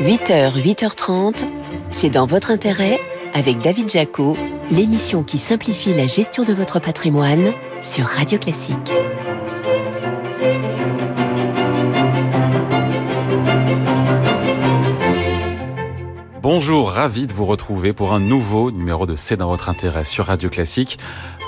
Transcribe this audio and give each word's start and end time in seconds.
8h, 0.00 0.52
8h30, 0.62 1.48
c'est 1.88 2.10
dans 2.10 2.26
votre 2.26 2.50
intérêt 2.50 3.00
avec 3.32 3.58
David 3.58 3.88
Jaco, 3.88 4.36
l'émission 4.70 5.22
qui 5.22 5.38
simplifie 5.38 5.94
la 5.94 6.06
gestion 6.06 6.44
de 6.44 6.52
votre 6.52 6.80
patrimoine 6.80 7.52
sur 7.80 8.04
Radio 8.04 8.38
Classique. 8.38 8.92
Bonjour, 16.42 16.90
ravi 16.90 17.26
de 17.26 17.32
vous 17.32 17.46
retrouver 17.46 17.92
pour 17.92 18.12
un 18.12 18.20
nouveau 18.20 18.70
numéro 18.70 19.06
de 19.06 19.16
C'est 19.16 19.36
dans 19.36 19.48
votre 19.48 19.68
intérêt 19.68 20.04
sur 20.04 20.26
Radio 20.26 20.48
Classique. 20.48 20.98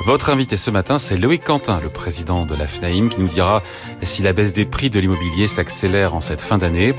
Votre 0.06 0.30
invité 0.30 0.56
ce 0.56 0.70
matin, 0.70 0.98
c'est 0.98 1.16
Loïc 1.16 1.44
Quentin, 1.44 1.80
le 1.80 1.88
président 1.88 2.46
de 2.46 2.56
la 2.56 2.66
FNAIM, 2.66 3.10
qui 3.10 3.20
nous 3.20 3.28
dira 3.28 3.62
si 4.02 4.22
la 4.22 4.32
baisse 4.32 4.52
des 4.52 4.64
prix 4.64 4.90
de 4.90 4.98
l'immobilier 4.98 5.46
s'accélère 5.46 6.14
en 6.14 6.20
cette 6.20 6.40
fin 6.40 6.58
d'année. 6.58 6.94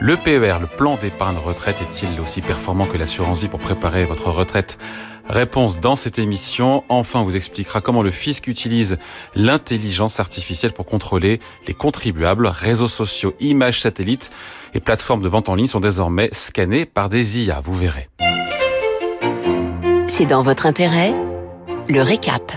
Le 0.00 0.16
PER, 0.16 0.58
le 0.60 0.68
plan 0.68 0.96
d'épargne 0.96 1.38
retraite, 1.38 1.82
est-il 1.82 2.20
aussi 2.20 2.40
performant 2.40 2.86
que 2.86 2.96
l'assurance 2.96 3.40
vie 3.40 3.48
pour 3.48 3.58
préparer 3.58 4.04
votre 4.04 4.30
retraite? 4.30 4.78
Réponse 5.28 5.80
dans 5.80 5.96
cette 5.96 6.20
émission. 6.20 6.84
Enfin, 6.88 7.20
on 7.20 7.24
vous 7.24 7.34
expliquera 7.34 7.80
comment 7.80 8.02
le 8.02 8.12
fisc 8.12 8.46
utilise 8.46 8.96
l'intelligence 9.34 10.20
artificielle 10.20 10.72
pour 10.72 10.86
contrôler 10.86 11.40
les 11.66 11.74
contribuables. 11.74 12.46
Réseaux 12.46 12.86
sociaux, 12.86 13.34
images 13.40 13.80
satellites 13.80 14.30
et 14.72 14.78
plateformes 14.78 15.20
de 15.20 15.28
vente 15.28 15.48
en 15.48 15.56
ligne 15.56 15.66
sont 15.66 15.80
désormais 15.80 16.28
scannés 16.30 16.86
par 16.86 17.08
des 17.08 17.40
IA. 17.40 17.60
Vous 17.60 17.74
verrez. 17.74 18.08
C'est 20.06 20.26
dans 20.26 20.42
votre 20.42 20.66
intérêt? 20.66 21.12
Le 21.88 22.02
récap. 22.02 22.52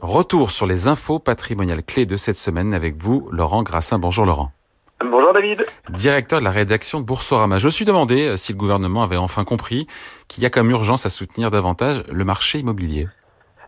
Retour 0.00 0.50
sur 0.50 0.66
les 0.66 0.88
infos 0.88 1.18
patrimoniales 1.18 1.82
clés 1.82 2.06
de 2.06 2.16
cette 2.16 2.38
semaine 2.38 2.72
avec 2.72 2.96
vous, 2.96 3.28
Laurent 3.30 3.62
Grassin. 3.62 3.98
Bonjour 3.98 4.24
Laurent. 4.24 4.55
Bonjour 5.04 5.34
David. 5.34 5.66
Directeur 5.90 6.40
de 6.40 6.44
la 6.44 6.50
rédaction 6.50 7.00
de 7.00 7.04
Boursorama. 7.04 7.58
Je 7.58 7.66
me 7.66 7.70
suis 7.70 7.84
demandé 7.84 8.28
euh, 8.28 8.36
si 8.36 8.52
le 8.52 8.58
gouvernement 8.58 9.02
avait 9.02 9.18
enfin 9.18 9.44
compris 9.44 9.86
qu'il 10.26 10.42
y 10.42 10.46
a 10.46 10.50
comme 10.50 10.70
urgence 10.70 11.04
à 11.04 11.10
soutenir 11.10 11.50
davantage 11.50 12.02
le 12.10 12.24
marché 12.24 12.60
immobilier. 12.60 13.06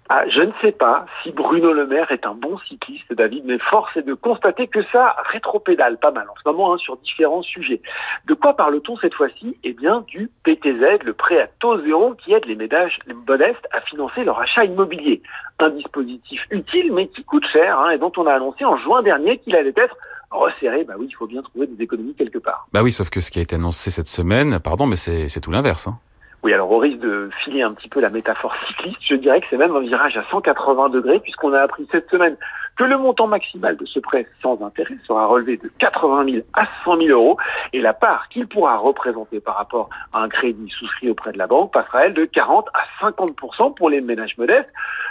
Ah, 0.08 0.26
je 0.30 0.40
ne 0.40 0.52
sais 0.62 0.72
pas 0.72 1.04
si 1.22 1.32
Bruno 1.32 1.70
Le 1.74 1.86
Maire 1.86 2.10
est 2.10 2.24
un 2.24 2.32
bon 2.32 2.56
cycliste, 2.66 3.12
David, 3.12 3.44
mais 3.44 3.58
force 3.58 3.94
est 3.94 4.02
de 4.02 4.14
constater 4.14 4.66
que 4.66 4.82
ça 4.90 5.14
rétropédale 5.30 5.98
pas 5.98 6.12
mal 6.12 6.26
en 6.30 6.34
ce 6.42 6.48
moment 6.48 6.72
hein, 6.72 6.78
sur 6.78 6.96
différents 6.96 7.42
sujets. 7.42 7.82
De 8.24 8.32
quoi 8.32 8.54
parle-t-on 8.54 8.96
cette 8.96 9.12
fois-ci? 9.12 9.58
Eh 9.64 9.74
bien, 9.74 10.06
du 10.08 10.30
PTZ, 10.44 11.04
le 11.04 11.12
prêt 11.12 11.38
à 11.38 11.46
taux 11.60 11.78
zéro 11.82 12.14
qui 12.14 12.32
aide 12.32 12.46
les 12.46 12.56
ménages 12.56 12.98
modestes 13.28 13.68
à 13.70 13.82
financer 13.82 14.24
leur 14.24 14.40
achat 14.40 14.64
immobilier. 14.64 15.20
Un 15.58 15.68
dispositif 15.68 16.40
utile, 16.50 16.90
mais 16.94 17.08
qui 17.08 17.22
coûte 17.24 17.46
cher, 17.52 17.78
hein, 17.78 17.90
et 17.90 17.98
dont 17.98 18.12
on 18.16 18.26
a 18.26 18.32
annoncé 18.32 18.64
en 18.64 18.78
juin 18.78 19.02
dernier 19.02 19.36
qu'il 19.36 19.56
allait 19.56 19.74
être 19.76 19.96
resserré, 20.30 20.84
bah 20.84 20.94
oui, 20.98 21.06
il 21.10 21.14
faut 21.14 21.26
bien 21.26 21.42
trouver 21.42 21.66
des 21.66 21.82
économies 21.82 22.14
quelque 22.14 22.38
part. 22.38 22.68
Bah 22.72 22.82
oui, 22.82 22.92
sauf 22.92 23.10
que 23.10 23.20
ce 23.20 23.30
qui 23.30 23.38
a 23.38 23.42
été 23.42 23.56
annoncé 23.56 23.90
cette 23.90 24.08
semaine, 24.08 24.58
pardon, 24.58 24.86
mais 24.86 24.96
c'est 24.96 25.40
tout 25.40 25.50
l'inverse. 25.50 25.86
Hein. 25.86 25.98
Oui, 26.42 26.52
alors 26.52 26.70
au 26.70 26.78
risque 26.78 27.00
de 27.00 27.30
filer 27.42 27.62
un 27.62 27.72
petit 27.72 27.88
peu 27.88 28.00
la 28.00 28.10
métaphore 28.10 28.54
cycliste, 28.68 28.98
je 29.00 29.14
dirais 29.16 29.40
que 29.40 29.46
c'est 29.50 29.56
même 29.56 29.74
un 29.74 29.80
virage 29.80 30.16
à 30.16 30.24
180 30.30 30.90
degrés, 30.90 31.18
puisqu'on 31.20 31.52
a 31.52 31.60
appris 31.60 31.88
cette 31.90 32.08
semaine 32.10 32.36
que 32.78 32.84
le 32.84 32.96
montant 32.96 33.26
maximal 33.26 33.76
de 33.76 33.84
ce 33.84 33.98
prêt 33.98 34.26
sans 34.40 34.62
intérêt 34.62 34.94
sera 35.04 35.26
relevé 35.26 35.56
de 35.56 35.68
80 35.80 36.24
000 36.30 36.46
à 36.54 36.62
100 36.84 36.98
000 36.98 37.08
euros, 37.08 37.36
et 37.72 37.80
la 37.80 37.92
part 37.92 38.28
qu'il 38.28 38.46
pourra 38.46 38.76
représenter 38.76 39.40
par 39.40 39.56
rapport 39.56 39.90
à 40.12 40.22
un 40.22 40.28
crédit 40.28 40.70
souscrit 40.70 41.10
auprès 41.10 41.32
de 41.32 41.38
la 41.38 41.48
banque 41.48 41.72
passera, 41.72 42.06
elle, 42.06 42.14
de 42.14 42.24
40 42.24 42.68
à 42.72 43.10
50% 43.10 43.74
pour 43.74 43.90
les 43.90 44.00
ménages 44.00 44.38
modestes. 44.38 44.70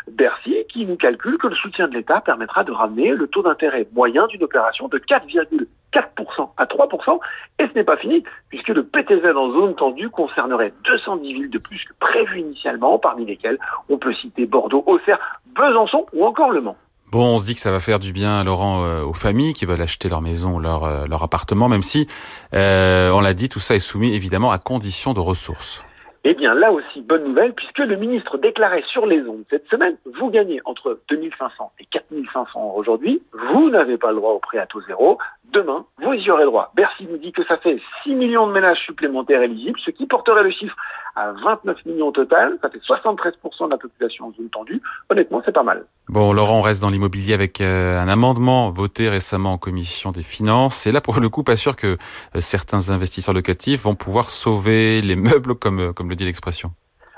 Bercy, 0.09 0.55
qui 0.69 0.85
nous 0.85 0.95
calcule 0.95 1.37
que 1.37 1.47
le 1.47 1.55
soutien 1.55 1.89
de 1.89 1.93
l'État 1.93 2.21
permettra 2.21 2.63
de 2.63 2.71
ramener 2.71 3.09
le 3.09 3.27
taux 3.27 3.43
d'intérêt 3.43 3.85
moyen 3.93 4.25
d'une 4.27 4.43
opération 4.43 4.87
de 4.87 4.97
4,4% 4.99 6.49
à 6.55 6.65
3%. 6.65 7.19
Et 7.59 7.67
ce 7.67 7.73
n'est 7.73 7.83
pas 7.83 7.97
fini, 7.97 8.23
puisque 8.47 8.69
le 8.69 8.85
PTZ 8.85 9.35
en 9.35 9.51
zone 9.51 9.75
tendue 9.75 10.09
concernerait 10.09 10.71
210 10.85 11.33
villes 11.33 11.49
de 11.49 11.57
plus 11.57 11.83
que 11.83 11.93
prévu 11.99 12.39
initialement, 12.39 12.97
parmi 12.97 13.25
lesquelles 13.25 13.59
on 13.89 13.97
peut 13.97 14.13
citer 14.13 14.45
Bordeaux, 14.45 14.85
Auxerre, 14.85 15.19
Besançon 15.47 16.05
ou 16.13 16.25
encore 16.25 16.51
Le 16.51 16.61
Mans. 16.61 16.77
Bon, 17.09 17.35
on 17.35 17.37
se 17.37 17.45
dit 17.45 17.53
que 17.53 17.61
ça 17.61 17.71
va 17.71 17.79
faire 17.79 17.99
du 17.99 18.11
bien, 18.11 18.43
Laurent, 18.43 18.83
euh, 18.83 19.01
aux 19.01 19.13
familles 19.13 19.53
qui 19.53 19.65
veulent 19.65 19.81
acheter 19.81 20.09
leur 20.09 20.21
maison, 20.21 20.59
leur, 20.59 20.83
euh, 20.83 21.05
leur 21.09 21.23
appartement, 21.23 21.69
même 21.69 21.81
si, 21.81 22.05
euh, 22.53 23.11
on 23.11 23.21
l'a 23.21 23.33
dit, 23.33 23.47
tout 23.47 23.61
ça 23.61 23.75
est 23.75 23.79
soumis 23.79 24.13
évidemment 24.13 24.51
à 24.51 24.57
condition 24.57 25.13
de 25.13 25.21
ressources. 25.21 25.85
Eh 26.25 26.33
bien, 26.33 26.53
là 26.53 26.73
aussi, 26.73 26.99
bonne 26.99 27.23
nouvelle, 27.23 27.53
puisque 27.53 27.77
le 27.77 27.95
ministre 27.95 28.37
déclarait 28.37 28.83
sur 28.91 29.05
les 29.05 29.21
ondes 29.21 29.45
cette 29.49 29.65
semaine, 29.69 29.95
vous 30.19 30.29
gagnez 30.29 30.59
entre 30.65 30.99
2500 31.09 31.71
et 31.79 31.85
4500 31.85 32.73
aujourd'hui, 32.75 33.21
vous 33.53 33.69
n'avez 33.69 33.97
pas 33.97 34.09
le 34.11 34.17
droit 34.17 34.33
au 34.33 34.39
prêt 34.39 34.57
à 34.57 34.65
taux 34.65 34.81
zéro, 34.81 35.17
demain, 35.53 35.85
vous 36.01 36.13
y 36.13 36.29
aurez 36.29 36.45
droit. 36.45 36.71
Bercy 36.75 37.07
nous 37.09 37.17
dit 37.17 37.31
que 37.31 37.43
ça 37.45 37.57
fait 37.57 37.79
6 38.03 38.15
millions 38.15 38.47
de 38.47 38.53
ménages 38.53 38.79
supplémentaires 38.85 39.41
éligibles, 39.41 39.79
ce 39.83 39.91
qui 39.91 40.05
porterait 40.05 40.43
le 40.43 40.51
chiffre 40.51 40.75
à 41.15 41.31
29 41.31 41.85
millions 41.85 42.07
au 42.07 42.11
total. 42.11 42.57
Ça 42.61 42.69
fait 42.69 42.79
73% 42.79 43.65
de 43.65 43.71
la 43.71 43.77
population 43.77 44.27
en 44.27 44.31
zone 44.33 44.49
tendue. 44.49 44.81
Honnêtement, 45.09 45.41
c'est 45.45 45.51
pas 45.51 45.63
mal. 45.63 45.85
Bon, 46.09 46.31
Laurent, 46.33 46.59
on 46.59 46.61
reste 46.61 46.81
dans 46.81 46.89
l'immobilier 46.89 47.33
avec 47.33 47.61
euh, 47.61 47.97
un 47.97 48.07
amendement 48.07 48.69
voté 48.69 49.09
récemment 49.09 49.53
en 49.53 49.57
commission 49.57 50.11
des 50.11 50.21
finances. 50.21 50.85
Et 50.87 50.91
là, 50.91 51.01
pour 51.01 51.19
le 51.19 51.29
coup, 51.29 51.43
pas 51.43 51.57
sûr 51.57 51.75
que 51.75 51.87
euh, 51.87 52.41
certains 52.41 52.89
investisseurs 52.91 53.33
locatifs 53.33 53.83
vont 53.83 53.95
pouvoir 53.95 54.29
sauver 54.29 55.01
les 55.01 55.15
meubles, 55.15 55.55
comme, 55.55 55.79
euh, 55.79 55.93
comme 55.93 56.09
le 56.09 56.15
dit 56.15 56.25
l'expression. 56.25 56.71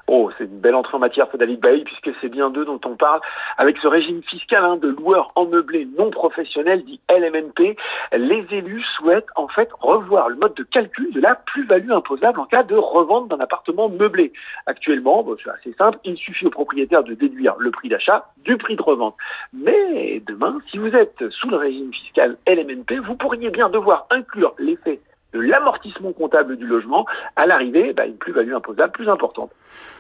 Oh, 0.08 0.32
c'est 0.38 0.49
belle 0.60 0.76
entrée 0.76 0.96
en 0.96 1.00
matière 1.00 1.28
pour 1.30 1.40
David 1.40 1.60
Bailly, 1.60 1.84
puisque 1.84 2.12
c'est 2.22 2.30
bien 2.30 2.50
d'eux 2.50 2.66
dont 2.66 2.80
on 2.86 2.96
parle. 2.96 3.22
Avec 3.58 3.78
ce 3.78 3.88
régime 3.88 4.22
fiscal 4.24 4.64
hein, 4.64 4.78
de 4.78 4.90
loueurs 4.90 5.32
en 5.36 5.46
meublé 5.46 5.88
non 5.98 6.10
professionnels, 6.10 6.84
dit 6.86 7.00
LMNP, 7.10 7.78
les 8.14 8.46
élus 8.52 8.84
souhaitent 8.98 9.30
en 9.36 9.48
fait 9.48 9.70
revoir 9.80 10.30
le 10.30 10.36
mode 10.36 10.54
de 10.56 10.64
calcul 10.64 11.12
de 11.14 11.22
la 11.22 11.36
plus-value 11.36 11.92
imposable 11.92 12.40
en 12.40 12.46
cas 12.46 12.64
de 12.64 12.76
revente 12.76 13.30
d'un 13.30 13.40
appartement 13.40 13.90
meublé. 13.90 14.32
Actuellement, 14.66 15.26
c'est 15.44 15.50
assez 15.50 15.74
simple, 15.78 16.00
il 16.04 16.18
suffit 16.18 16.46
au 16.46 16.50
propriétaire 16.50 17.04
de 17.04 17.14
déduire 17.14 17.56
le 17.60 17.72
prix 17.72 17.90
d'achat 17.90 18.26
du 18.44 18.58
prix 18.58 18.76
de 18.76 18.82
revente. 18.82 19.16
Mais 19.54 20.22
demain, 20.28 20.60
si 20.70 20.78
vous 20.78 20.96
êtes 20.96 21.30
sous 21.30 21.50
le 21.50 21.58
régime 21.58 21.94
fiscal 21.94 22.38
LMNP, 22.48 23.00
vous 23.00 23.16
pourriez 23.16 23.50
bien 23.50 23.70
devoir 23.70 24.08
inclure 24.10 24.54
l'effet 24.60 25.00
de 25.34 25.40
l'amortissement 25.40 26.12
comptable 26.12 26.58
du 26.58 26.66
logement, 26.66 27.06
à 27.36 27.46
l'arrivée, 27.46 27.94
bah, 27.94 28.06
une 28.06 28.18
plus-value 28.18 28.54
imposable 28.54 28.92
plus 28.92 29.10
importante. 29.10 29.52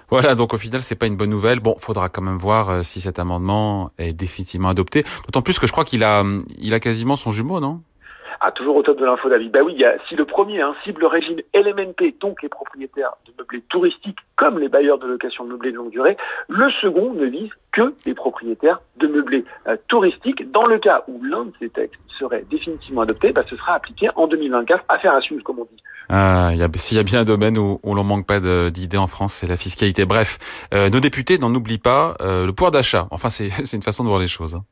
Voilà, 0.09 0.34
donc 0.34 0.53
au 0.53 0.57
final, 0.57 0.81
c'est 0.81 0.95
pas 0.95 1.06
une 1.06 1.17
bonne 1.17 1.29
nouvelle. 1.29 1.59
Bon, 1.59 1.75
faudra 1.78 2.09
quand 2.09 2.22
même 2.22 2.38
voir 2.38 2.69
euh, 2.69 2.81
si 2.81 3.00
cet 3.00 3.19
amendement 3.19 3.91
est 4.00 4.13
définitivement 4.13 4.69
adopté. 4.69 5.03
D'autant 5.25 5.44
plus 5.44 5.59
que 5.59 5.67
je 5.67 5.72
crois 5.72 5.85
qu'il 5.85 6.03
a, 6.03 6.23
il 6.57 6.73
a 6.73 6.79
quasiment 6.79 7.16
son 7.16 7.29
jumeau, 7.29 7.59
non? 7.59 7.81
Ah, 8.41 8.51
toujours 8.51 8.75
au 8.75 8.84
top 8.84 9.00
de 9.00 9.06
l'info, 9.06 9.29
David. 9.29 9.51
Bah 9.51 9.59
oui, 9.63 9.73
y 9.75 9.85
a, 9.85 9.95
si 10.07 10.16
le 10.16 10.25
premier 10.25 10.62
hein, 10.62 10.75
cible 10.84 11.01
le 11.01 11.07
régime 11.07 11.40
LMNP, 11.53 12.19
donc 12.19 12.41
les 12.41 12.50
propriétaires 12.50 13.13
de 13.25 13.34
meublés 13.38 13.63
touristiques 13.69 14.19
comme 14.35 14.59
les 14.59 14.69
bailleurs 14.69 15.00
de 15.00 15.07
location 15.07 15.44
de 15.45 15.51
meublés 15.51 15.72
de 15.72 15.78
longue 15.78 15.91
durée, 15.91 16.17
le 16.47 16.69
second 16.81 17.13
ne 17.13 17.25
vise 17.25 17.50
que 17.72 17.94
les 18.06 18.13
propriétaires 18.13 18.81
de 18.97 19.07
meublés 19.07 19.45
euh, 19.67 19.75
touristiques. 19.88 20.50
Dans 20.51 20.66
le 20.66 20.79
cas 20.79 21.03
où 21.07 21.22
l'un 21.23 21.45
de 21.45 21.53
ces 21.59 21.69
textes 21.69 22.00
serait 22.17 22.45
définitivement 22.50 23.01
adopté, 23.01 23.31
bah, 23.31 23.44
ce 23.50 23.56
sera 23.56 23.73
appliqué 23.73 24.09
en 24.16 24.28
2024. 24.28 24.85
Affaire 24.90 25.13
à 25.13 25.22
suivre, 25.22 25.44
comme 25.44 25.59
on 25.59 25.66
dit. 25.66 25.81
Ah, 26.09 26.51
s'il 26.75 26.97
y 26.97 27.00
a 27.00 27.03
bien 27.03 27.22
un 27.22 27.25
domaine 27.25 27.57
où, 27.57 27.79
on 27.84 27.94
l'on 27.94 28.03
manque 28.03 28.25
pas 28.25 28.40
d'idées 28.72 28.97
en 28.97 29.07
France, 29.07 29.34
c'est 29.34 29.47
la 29.47 29.57
fiscalité. 29.57 30.06
Bref, 30.06 30.40
euh, 30.73 30.90
nos 30.90 31.00
députés 31.00 31.38
n'en 31.38 31.53
oublient 31.53 31.78
pas 31.78 32.16
euh, 32.22 32.47
le 32.47 32.53
pouvoir 32.53 32.72
d'achat. 32.72 33.07
Enfin, 33.11 33.29
c'est 33.29 33.50
une 33.73 33.84
façon 33.84 34.03
de 34.03 34.09
voir 34.09 34.19
les 34.19 34.28
choses. 34.28 34.56
Hein. 34.56 34.63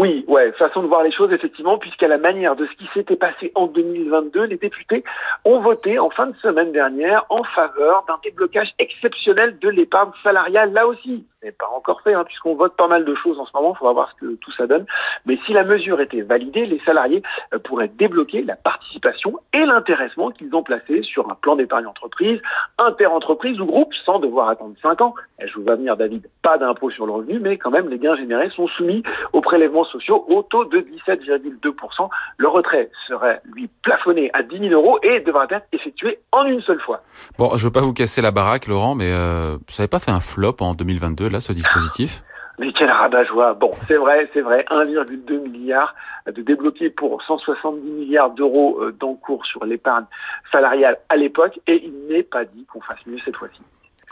Oui, 0.00 0.24
ouais, 0.28 0.50
façon 0.52 0.82
de 0.82 0.86
voir 0.86 1.02
les 1.02 1.12
choses 1.12 1.30
effectivement, 1.30 1.76
puisqu'à 1.76 2.08
la 2.08 2.16
manière 2.16 2.56
de 2.56 2.64
ce 2.64 2.72
qui 2.78 2.88
s'était 2.94 3.16
passé 3.16 3.52
en 3.54 3.66
2022, 3.66 4.44
les 4.44 4.56
députés 4.56 5.04
ont 5.44 5.60
voté 5.60 5.98
en 5.98 6.08
fin 6.08 6.28
de 6.28 6.36
semaine 6.36 6.72
dernière 6.72 7.26
en 7.28 7.44
faveur 7.44 8.06
d'un 8.08 8.18
déblocage 8.24 8.72
exceptionnel 8.78 9.58
de 9.58 9.68
l'épargne 9.68 10.12
salariale. 10.22 10.72
Là 10.72 10.86
aussi, 10.86 11.26
n'est 11.42 11.52
pas 11.52 11.68
encore 11.74 12.02
fait, 12.02 12.14
hein, 12.14 12.24
puisqu'on 12.24 12.54
vote 12.54 12.76
pas 12.76 12.88
mal 12.88 13.04
de 13.04 13.14
choses 13.14 13.38
en 13.38 13.46
ce 13.46 13.50
moment. 13.54 13.72
Il 13.74 13.78
faudra 13.78 13.94
voir 13.94 14.12
ce 14.12 14.26
que 14.26 14.34
tout 14.36 14.52
ça 14.52 14.66
donne. 14.66 14.86
Mais 15.26 15.38
si 15.46 15.52
la 15.52 15.64
mesure 15.64 16.00
était 16.00 16.20
validée, 16.20 16.66
les 16.66 16.80
salariés 16.80 17.22
euh, 17.54 17.58
pourraient 17.58 17.88
débloquer 17.88 18.42
la 18.42 18.56
participation 18.56 19.38
et 19.52 19.64
l'intéressement 19.64 20.30
qu'ils 20.30 20.54
ont 20.54 20.62
placé 20.62 21.02
sur 21.02 21.30
un 21.30 21.34
plan 21.34 21.56
d'épargne 21.56 21.86
entreprise, 21.86 22.40
inter-entreprise 22.78 23.60
ou 23.60 23.66
groupe, 23.66 23.92
sans 24.04 24.18
devoir 24.18 24.48
attendre 24.48 24.74
5 24.82 25.00
ans. 25.00 25.14
Je 25.42 25.54
vous 25.54 25.62
vois 25.62 25.76
venir, 25.76 25.96
David, 25.96 26.28
pas 26.42 26.58
d'impôt 26.58 26.90
sur 26.90 27.06
le 27.06 27.12
revenu, 27.12 27.38
mais 27.40 27.56
quand 27.56 27.70
même, 27.70 27.88
les 27.88 27.98
gains 27.98 28.16
générés 28.16 28.50
sont 28.50 28.66
soumis 28.68 29.02
au 29.32 29.40
prélèvement 29.40 29.84
sociaux 29.84 30.26
au 30.28 30.42
taux 30.42 30.64
de 30.66 30.80
17,2%. 31.08 32.08
Le 32.36 32.48
retrait 32.48 32.90
serait, 33.08 33.40
lui, 33.52 33.70
plafonné 33.82 34.30
à 34.34 34.42
10 34.42 34.58
000 34.58 34.72
euros 34.72 34.98
et 35.02 35.20
devra 35.20 35.46
être 35.50 35.66
effectué 35.72 36.18
en 36.32 36.44
une 36.44 36.60
seule 36.62 36.80
fois. 36.80 37.02
Bon, 37.38 37.56
je 37.56 37.64
veux 37.64 37.72
pas 37.72 37.80
vous 37.80 37.94
casser 37.94 38.20
la 38.20 38.30
baraque, 38.30 38.66
Laurent, 38.66 38.94
mais 38.94 39.10
euh, 39.10 39.56
ça 39.68 39.82
n'avait 39.82 39.88
pas 39.88 39.98
fait 39.98 40.10
un 40.10 40.20
flop 40.20 40.56
en 40.60 40.74
2022, 40.74 41.29
là, 41.30 41.40
ce 41.40 41.52
dispositif 41.52 42.22
mais 42.60 42.74
quel 42.74 42.90
rabat-joie 42.90 43.54
Bon, 43.54 43.70
c'est 43.86 43.96
vrai, 43.96 44.28
c'est 44.34 44.42
vrai, 44.42 44.66
1,2 44.68 45.38
milliard 45.50 45.94
de 46.26 46.42
débloqués 46.42 46.90
pour 46.90 47.22
170 47.22 47.90
milliards 47.90 48.32
d'euros 48.32 48.82
euh, 48.82 48.92
d'encours 48.92 49.46
sur 49.46 49.64
l'épargne 49.64 50.04
salariale 50.52 50.98
à 51.08 51.16
l'époque, 51.16 51.58
et 51.66 51.82
il 51.82 52.14
n'est 52.14 52.22
pas 52.22 52.44
dit 52.44 52.66
qu'on 52.70 52.82
fasse 52.82 52.98
mieux 53.06 53.16
cette 53.24 53.36
fois-ci. 53.36 53.62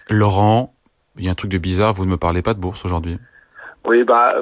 Laurent, 0.08 0.72
il 1.18 1.26
y 1.26 1.28
a 1.28 1.32
un 1.32 1.34
truc 1.34 1.50
de 1.50 1.58
bizarre, 1.58 1.92
vous 1.92 2.06
ne 2.06 2.10
me 2.10 2.16
parlez 2.16 2.40
pas 2.40 2.54
de 2.54 2.58
bourse 2.58 2.86
aujourd'hui? 2.86 3.18
Oui, 3.84 4.02
bah 4.02 4.36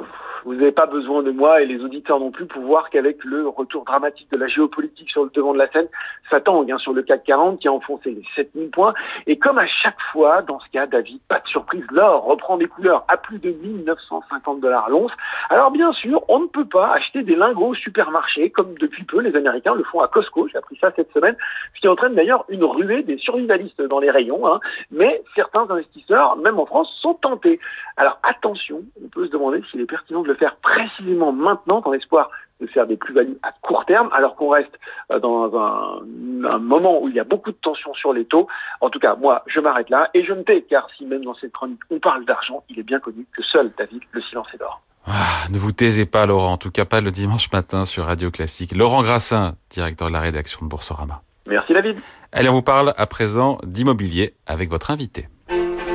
Vous 0.47 0.53
n'avez 0.53 0.71
pas 0.71 0.85
besoin 0.85 1.23
de 1.23 1.31
moi 1.31 1.61
et 1.61 1.65
les 1.65 1.83
auditeurs 1.83 2.21
non 2.21 2.31
plus 2.31 2.45
pour 2.45 2.61
voir 2.61 2.89
qu'avec 2.89 3.21
le 3.25 3.49
retour 3.49 3.83
dramatique 3.83 4.31
de 4.31 4.37
la 4.37 4.47
géopolitique 4.47 5.09
sur 5.09 5.25
le 5.25 5.29
devant 5.33 5.51
de 5.51 5.57
la 5.57 5.69
scène, 5.69 5.89
ça 6.29 6.39
tangue 6.39 6.71
hein, 6.71 6.77
sur 6.77 6.93
le 6.93 7.03
CAC 7.03 7.25
40 7.25 7.59
qui 7.59 7.67
a 7.67 7.73
enfoncé 7.73 8.11
les 8.11 8.23
7000 8.33 8.69
points. 8.69 8.93
Et 9.25 9.37
comme 9.37 9.57
à 9.57 9.67
chaque 9.67 9.99
fois, 10.13 10.41
dans 10.43 10.61
ce 10.61 10.69
cas, 10.69 10.85
David, 10.85 11.19
pas 11.27 11.41
de 11.41 11.47
surprise, 11.49 11.83
l'or 11.91 12.23
reprend 12.23 12.55
des 12.55 12.67
couleurs 12.67 13.03
à 13.09 13.17
plus 13.17 13.39
de 13.39 13.49
1950 13.49 14.61
dollars 14.61 14.89
l'once. 14.89 15.11
Alors 15.49 15.69
bien 15.69 15.91
sûr, 15.91 16.23
on 16.29 16.39
ne 16.39 16.47
peut 16.47 16.63
pas 16.63 16.93
acheter 16.93 17.23
des 17.23 17.35
lingots 17.35 17.71
au 17.71 17.75
supermarché 17.75 18.49
comme 18.49 18.73
depuis 18.75 19.03
peu 19.03 19.19
les 19.19 19.35
Américains 19.35 19.75
le 19.75 19.83
font 19.83 19.99
à 19.99 20.07
Costco. 20.07 20.47
J'ai 20.47 20.59
appris 20.59 20.77
ça 20.79 20.93
cette 20.95 21.11
semaine, 21.11 21.35
ce 21.75 21.81
qui 21.81 21.89
entraîne 21.89 22.15
d'ailleurs 22.15 22.45
une 22.47 22.63
ruée 22.63 23.03
des 23.03 23.17
survivalistes 23.17 23.81
dans 23.81 23.99
les 23.99 24.11
rayons. 24.11 24.47
Hein. 24.47 24.61
Mais 24.91 25.21
certains 25.35 25.69
investisseurs, 25.69 26.37
même 26.37 26.57
en 26.57 26.65
France, 26.65 26.89
sont 27.01 27.15
tentés. 27.15 27.59
Alors 27.97 28.17
attention, 28.23 28.83
on 29.03 29.09
peut 29.09 29.25
se 29.25 29.31
demander 29.31 29.61
s'il 29.69 29.81
est 29.81 29.85
pertinent 29.85 30.21
de 30.21 30.29
le 30.29 30.36
faire 30.37 30.55
précisément 30.57 31.31
maintenant 31.31 31.81
dans 31.81 31.91
l'espoir 31.91 32.29
de 32.59 32.67
faire 32.67 32.87
des 32.87 32.97
plus-values 32.97 33.37
à 33.43 33.51
court 33.61 33.85
terme, 33.85 34.09
alors 34.13 34.35
qu'on 34.35 34.49
reste 34.49 34.73
euh, 35.11 35.19
dans 35.19 35.55
un, 35.55 36.01
un, 36.45 36.57
moment 36.57 37.01
où 37.01 37.07
il 37.07 37.15
y 37.15 37.19
a 37.19 37.23
beaucoup 37.23 37.51
de 37.51 37.57
tensions 37.57 37.93
sur 37.93 38.13
les 38.13 38.25
taux. 38.25 38.47
En 38.81 38.89
tout 38.89 38.99
cas, 38.99 39.15
moi, 39.15 39.43
je 39.47 39.59
m'arrête 39.59 39.89
là 39.89 40.09
et 40.13 40.23
je 40.23 40.33
me 40.33 40.43
tais, 40.43 40.63
car 40.63 40.87
si 40.97 41.05
même 41.05 41.23
dans 41.23 41.35
cette 41.35 41.51
chronique 41.51 41.79
on 41.91 41.99
parle 41.99 42.25
d'argent, 42.25 42.63
il 42.69 42.79
est 42.79 42.83
bien 42.83 42.99
connu 42.99 43.25
que 43.35 43.43
seul 43.43 43.71
David, 43.77 44.01
le 44.11 44.21
silence 44.23 44.47
est 44.53 44.57
d'or. 44.57 44.81
Ah, 45.05 45.47
ne 45.51 45.57
vous 45.57 45.71
taisez 45.71 46.05
pas, 46.05 46.25
Laurent, 46.25 46.53
en 46.53 46.57
tout 46.57 46.71
cas 46.71 46.83
pas 46.83 46.99
le 46.99 47.11
dimanche 47.11 47.51
matin 47.53 47.85
sur 47.85 48.05
Radio 48.05 48.29
Classique. 48.29 48.75
Laurent 48.75 49.03
Grassin, 49.03 49.55
directeur 49.69 50.09
de 50.09 50.13
la 50.13 50.19
rédaction 50.19 50.65
de 50.65 50.69
Boursorama. 50.69 51.21
Merci 51.47 51.73
David. 51.73 51.97
Allez, 52.33 52.49
on 52.49 52.53
vous 52.53 52.61
parle 52.61 52.93
à 52.97 53.07
présent 53.07 53.57
d'immobilier 53.63 54.33
avec 54.47 54.69
votre 54.69 54.91
invité. 54.91 55.29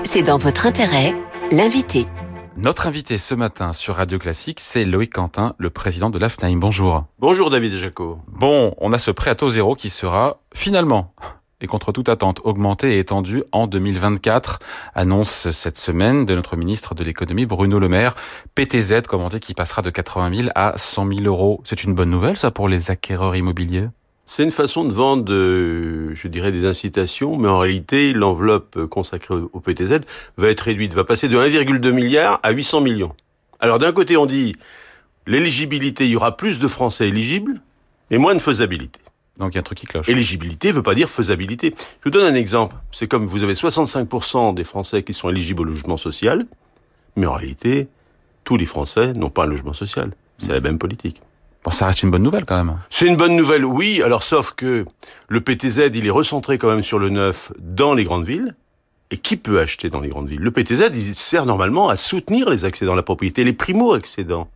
C'est 0.04 0.22
dans 0.22 0.38
votre 0.38 0.66
intérêt, 0.66 1.14
l'invité. 1.50 2.06
Notre 2.56 2.86
invité 2.86 3.16
ce 3.16 3.34
matin 3.34 3.72
sur 3.72 3.96
Radio 3.96 4.18
Classique, 4.18 4.60
c'est 4.60 4.84
Loïc 4.84 5.14
Quentin, 5.14 5.54
le 5.58 5.70
président 5.70 6.10
de 6.10 6.18
l'AFNAIM. 6.18 6.58
Bonjour. 6.58 7.04
Bonjour 7.18 7.48
David 7.48 7.76
Jaco. 7.76 8.18
Bon, 8.28 8.74
on 8.78 8.92
a 8.92 8.98
ce 8.98 9.10
prêt 9.10 9.30
à 9.30 9.34
taux 9.34 9.48
zéro 9.48 9.74
qui 9.74 9.88
sera 9.88 10.38
finalement 10.54 11.14
et 11.62 11.66
contre 11.66 11.92
toute 11.92 12.08
attente 12.08 12.40
augmenté 12.44 12.96
et 12.96 12.98
étendu 12.98 13.44
en 13.52 13.66
2024, 13.66 14.58
annonce 14.94 15.50
cette 15.50 15.78
semaine 15.78 16.26
de 16.26 16.34
notre 16.34 16.56
ministre 16.56 16.94
de 16.94 17.04
l'économie 17.04 17.46
Bruno 17.46 17.78
Le 17.78 17.88
Maire. 17.88 18.14
PTZ, 18.54 19.02
comme 19.08 19.22
on 19.22 19.28
dit, 19.28 19.40
qui 19.40 19.54
passera 19.54 19.80
de 19.80 19.90
80 19.90 20.36
000 20.36 20.48
à 20.54 20.76
100 20.76 21.06
000 21.06 21.20
euros. 21.20 21.60
C'est 21.64 21.84
une 21.84 21.94
bonne 21.94 22.10
nouvelle 22.10 22.36
ça 22.36 22.50
pour 22.50 22.68
les 22.68 22.90
acquéreurs 22.90 23.36
immobiliers? 23.36 23.88
C'est 24.24 24.44
une 24.44 24.50
façon 24.50 24.84
de 24.84 24.92
vendre, 24.92 25.32
je 25.32 26.28
dirais, 26.28 26.52
des 26.52 26.64
incitations, 26.64 27.36
mais 27.36 27.48
en 27.48 27.58
réalité, 27.58 28.12
l'enveloppe 28.12 28.86
consacrée 28.86 29.34
au 29.34 29.60
PTZ 29.60 30.00
va 30.36 30.48
être 30.48 30.60
réduite, 30.60 30.92
va 30.94 31.04
passer 31.04 31.28
de 31.28 31.36
1,2 31.36 31.90
milliard 31.90 32.40
à 32.42 32.52
800 32.52 32.80
millions. 32.80 33.14
Alors 33.60 33.78
d'un 33.78 33.92
côté, 33.92 34.16
on 34.16 34.26
dit 34.26 34.56
l'éligibilité, 35.26 36.04
il 36.06 36.10
y 36.10 36.16
aura 36.16 36.36
plus 36.36 36.58
de 36.58 36.68
Français 36.68 37.08
éligibles, 37.08 37.60
et 38.10 38.18
moins 38.18 38.34
de 38.34 38.40
faisabilité. 38.40 39.00
Donc 39.38 39.54
il 39.54 39.56
y 39.56 39.58
a 39.58 39.60
un 39.60 39.64
truc 39.64 39.78
qui 39.78 39.86
cloche. 39.86 40.08
Éligibilité 40.08 40.68
ne 40.68 40.74
veut 40.74 40.82
pas 40.82 40.94
dire 40.94 41.08
faisabilité. 41.08 41.74
Je 41.78 42.04
vous 42.04 42.10
donne 42.10 42.26
un 42.26 42.36
exemple. 42.36 42.76
C'est 42.92 43.08
comme 43.08 43.26
vous 43.26 43.42
avez 43.42 43.54
65% 43.54 44.54
des 44.54 44.64
Français 44.64 45.02
qui 45.02 45.14
sont 45.14 45.30
éligibles 45.30 45.62
au 45.62 45.64
logement 45.64 45.96
social, 45.96 46.44
mais 47.16 47.26
en 47.26 47.32
réalité, 47.32 47.88
tous 48.44 48.56
les 48.56 48.66
Français 48.66 49.14
n'ont 49.14 49.30
pas 49.30 49.44
un 49.44 49.46
logement 49.46 49.72
social. 49.72 50.12
C'est 50.38 50.52
la 50.52 50.60
même 50.60 50.78
politique. 50.78 51.22
Bon, 51.64 51.70
ça 51.70 51.86
reste 51.86 52.02
une 52.02 52.10
bonne 52.10 52.22
nouvelle 52.22 52.44
quand 52.44 52.56
même. 52.56 52.76
C'est 52.90 53.06
une 53.06 53.16
bonne 53.16 53.36
nouvelle, 53.36 53.64
oui. 53.64 54.02
Alors 54.02 54.22
sauf 54.22 54.52
que 54.52 54.84
le 55.28 55.40
PTZ, 55.40 55.90
il 55.94 56.06
est 56.06 56.10
recentré 56.10 56.58
quand 56.58 56.68
même 56.68 56.82
sur 56.82 56.98
le 56.98 57.08
neuf 57.08 57.52
dans 57.58 57.94
les 57.94 58.04
grandes 58.04 58.26
villes. 58.26 58.56
Et 59.12 59.18
qui 59.18 59.36
peut 59.36 59.60
acheter 59.60 59.90
dans 59.90 60.00
les 60.00 60.08
grandes 60.08 60.28
villes? 60.28 60.40
Le 60.40 60.50
PTZ, 60.50 60.90
il 60.94 61.14
sert 61.14 61.44
normalement 61.44 61.90
à 61.90 61.96
soutenir 61.96 62.48
les 62.48 62.64
accédants 62.64 62.94
à 62.94 62.96
la 62.96 63.02
propriété, 63.02 63.44
les 63.44 63.52
primo-accédants. 63.52 64.48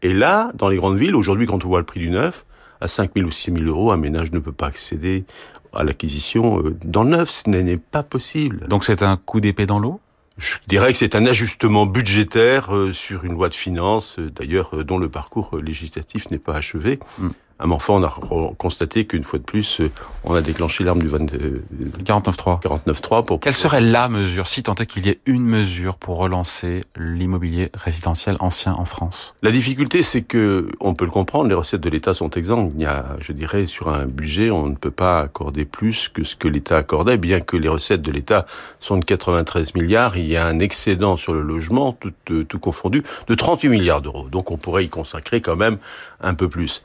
Et 0.00 0.14
là, 0.14 0.50
dans 0.54 0.70
les 0.70 0.76
grandes 0.76 0.96
villes, 0.96 1.14
aujourd'hui, 1.14 1.46
quand 1.46 1.64
on 1.66 1.68
voit 1.68 1.80
le 1.80 1.84
prix 1.84 2.00
du 2.00 2.08
neuf, 2.08 2.46
à 2.80 2.88
5 2.88 3.10
000 3.14 3.28
ou 3.28 3.30
6 3.30 3.52
000 3.52 3.64
euros, 3.66 3.92
un 3.92 3.98
ménage 3.98 4.32
ne 4.32 4.38
peut 4.38 4.52
pas 4.52 4.66
accéder 4.66 5.24
à 5.74 5.84
l'acquisition 5.84 6.60
euh, 6.60 6.76
dans 6.84 7.04
le 7.04 7.10
neuf. 7.10 7.30
Ce 7.30 7.50
n'est 7.50 7.76
pas 7.76 8.02
possible. 8.02 8.66
Donc 8.68 8.84
c'est 8.84 9.02
un 9.02 9.16
coup 9.18 9.40
d'épée 9.40 9.66
dans 9.66 9.78
l'eau? 9.78 10.00
Je 10.36 10.56
dirais 10.66 10.92
que 10.92 10.98
c'est 10.98 11.14
un 11.14 11.26
ajustement 11.26 11.86
budgétaire 11.86 12.74
euh, 12.74 12.92
sur 12.92 13.24
une 13.24 13.32
loi 13.32 13.48
de 13.48 13.54
finances, 13.54 14.18
euh, 14.18 14.30
d'ailleurs 14.30 14.84
dont 14.84 14.98
le 14.98 15.08
parcours 15.08 15.58
législatif 15.58 16.30
n'est 16.30 16.38
pas 16.38 16.54
achevé. 16.54 16.98
Hmm. 17.60 17.72
À 17.72 17.74
enfin, 17.74 17.94
on 17.94 18.02
a 18.04 18.54
constaté 18.58 19.04
qu'une 19.04 19.24
fois 19.24 19.38
de 19.38 19.44
plus, 19.44 19.80
euh, 19.80 19.90
on 20.24 20.34
a 20.34 20.42
déclenché 20.42 20.84
l'arme 20.84 21.00
du 21.00 21.08
49.3. 21.08 22.60
49.3 22.62 23.24
pour. 23.24 23.40
Quelle 23.40 23.52
serait 23.52 23.80
la 23.80 24.08
mesure, 24.08 24.48
si 24.48 24.62
tant 24.62 24.74
est 24.74 24.86
qu'il 24.86 25.06
y 25.06 25.10
ait 25.10 25.20
une 25.26 25.44
mesure 25.44 25.96
pour 25.96 26.16
relancer 26.16 26.82
l'immobilier 26.96 27.70
résidentiel 27.74 28.36
ancien 28.40 28.74
en 28.74 28.84
France? 28.84 29.34
La 29.42 29.50
difficulté, 29.50 30.02
c'est 30.02 30.22
que, 30.22 30.68
on 30.80 30.94
peut 30.94 31.04
le 31.04 31.10
comprendre, 31.10 31.48
les 31.48 31.54
recettes 31.54 31.80
de 31.80 31.90
l'État 31.90 32.14
sont 32.14 32.30
exsangues. 32.30 32.72
Il 32.74 32.82
y 32.82 32.86
a, 32.86 33.16
je 33.20 33.32
dirais, 33.32 33.66
sur 33.66 33.88
un 33.88 34.06
budget, 34.06 34.50
on 34.50 34.66
ne 34.66 34.74
peut 34.74 34.90
pas 34.90 35.20
accorder 35.20 35.64
plus 35.64 36.08
que 36.08 36.24
ce 36.24 36.34
que 36.36 36.48
l'État 36.48 36.76
accordait, 36.76 37.18
bien 37.18 37.40
que 37.40 37.56
les 37.56 37.68
recettes 37.68 38.02
de 38.02 38.10
l'État 38.10 38.46
sont 38.80 38.96
de 38.96 39.04
93 39.04 39.74
milliards. 39.74 40.16
Il 40.16 40.26
y 40.26 40.36
a 40.36 40.46
un 40.46 40.58
excédent 40.58 41.16
sur 41.16 41.32
le 41.32 41.40
logement, 41.40 41.92
tout, 41.92 42.12
euh, 42.30 42.44
tout 42.44 42.58
confondu, 42.58 43.04
de 43.28 43.34
38 43.34 43.68
milliards 43.68 44.02
d'euros. 44.02 44.28
Donc, 44.28 44.50
on 44.50 44.56
pourrait 44.56 44.84
y 44.84 44.88
consacrer 44.88 45.40
quand 45.40 45.56
même 45.56 45.78
un 46.20 46.34
peu 46.34 46.48
plus. 46.48 46.82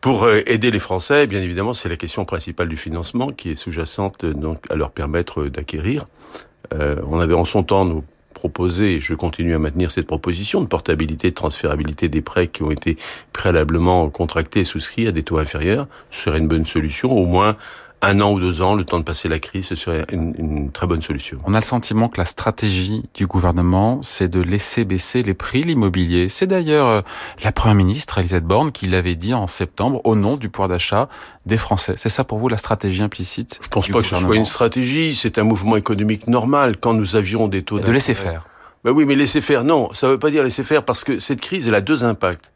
Pour 0.00 0.24
euh, 0.24 0.40
aider 0.46 0.70
les 0.70 0.78
Français, 0.78 1.26
bien 1.26 1.42
évidemment, 1.42 1.74
c'est 1.74 1.88
la 1.88 1.96
question 1.96 2.24
principale 2.24 2.68
du 2.68 2.76
financement 2.76 3.28
qui 3.30 3.50
est 3.50 3.56
sous-jacente 3.56 4.24
euh, 4.24 4.32
donc 4.32 4.58
à 4.70 4.76
leur 4.76 4.90
permettre 4.90 5.42
euh, 5.42 5.50
d'acquérir. 5.50 6.06
Euh, 6.72 6.96
on 7.06 7.18
avait 7.18 7.34
en 7.34 7.44
son 7.44 7.62
temps 7.64 7.84
nous 7.84 8.04
proposé, 8.34 8.94
et 8.94 9.00
je 9.00 9.14
continue 9.14 9.54
à 9.54 9.58
maintenir 9.58 9.90
cette 9.90 10.06
proposition 10.06 10.60
de 10.60 10.66
portabilité, 10.66 11.30
de 11.30 11.34
transférabilité 11.34 12.08
des 12.08 12.22
prêts 12.22 12.46
qui 12.46 12.62
ont 12.62 12.70
été 12.70 12.96
préalablement 13.32 14.08
contractés 14.10 14.60
et 14.60 14.64
souscrits 14.64 15.08
à 15.08 15.10
des 15.10 15.24
taux 15.24 15.38
inférieurs. 15.38 15.88
Ce 16.10 16.22
serait 16.22 16.38
une 16.38 16.46
bonne 16.46 16.64
solution, 16.64 17.10
au 17.10 17.26
moins 17.26 17.56
un 18.02 18.20
an 18.20 18.32
ou 18.32 18.40
deux 18.40 18.62
ans, 18.62 18.74
le 18.74 18.84
temps 18.84 18.98
de 18.98 19.04
passer 19.04 19.28
la 19.28 19.38
crise, 19.38 19.66
ce 19.66 19.74
serait 19.74 20.04
une, 20.12 20.34
une, 20.38 20.70
très 20.70 20.86
bonne 20.86 21.02
solution. 21.02 21.38
On 21.44 21.54
a 21.54 21.58
le 21.58 21.64
sentiment 21.64 22.08
que 22.08 22.18
la 22.18 22.24
stratégie 22.24 23.02
du 23.14 23.26
gouvernement, 23.26 24.00
c'est 24.02 24.28
de 24.28 24.40
laisser 24.40 24.84
baisser 24.84 25.22
les 25.22 25.34
prix 25.34 25.62
de 25.62 25.66
l'immobilier. 25.66 26.28
C'est 26.28 26.46
d'ailleurs 26.46 26.88
euh, 26.88 27.00
la 27.42 27.50
Première 27.50 27.74
ministre, 27.74 28.18
Elisabeth 28.18 28.44
Borne, 28.44 28.72
qui 28.72 28.86
l'avait 28.86 29.16
dit 29.16 29.34
en 29.34 29.46
septembre 29.46 30.00
au 30.04 30.14
nom 30.14 30.36
du 30.36 30.48
pouvoir 30.48 30.68
d'achat 30.68 31.08
des 31.46 31.58
Français. 31.58 31.94
C'est 31.96 32.08
ça 32.08 32.24
pour 32.24 32.38
vous 32.38 32.48
la 32.48 32.58
stratégie 32.58 33.02
implicite 33.02 33.58
Je 33.62 33.68
pense 33.68 33.88
pas 33.88 34.00
que 34.00 34.06
ce 34.06 34.16
soit 34.16 34.36
une 34.36 34.44
stratégie, 34.44 35.14
c'est 35.14 35.38
un 35.38 35.44
mouvement 35.44 35.76
économique 35.76 36.28
normal. 36.28 36.76
Quand 36.78 36.94
nous 36.94 37.16
avions 37.16 37.48
des 37.48 37.62
taux 37.62 37.80
de 37.80 37.90
laisser 37.90 38.14
faire. 38.14 38.46
Ben 38.84 38.92
oui, 38.92 39.06
mais 39.06 39.16
laisser 39.16 39.40
faire, 39.40 39.64
non, 39.64 39.92
ça 39.92 40.06
veut 40.06 40.20
pas 40.20 40.30
dire 40.30 40.44
laisser 40.44 40.62
faire 40.62 40.84
parce 40.84 41.02
que 41.02 41.18
cette 41.18 41.40
crise, 41.40 41.66
elle 41.66 41.74
a 41.74 41.80
deux 41.80 42.04
impacts 42.04 42.52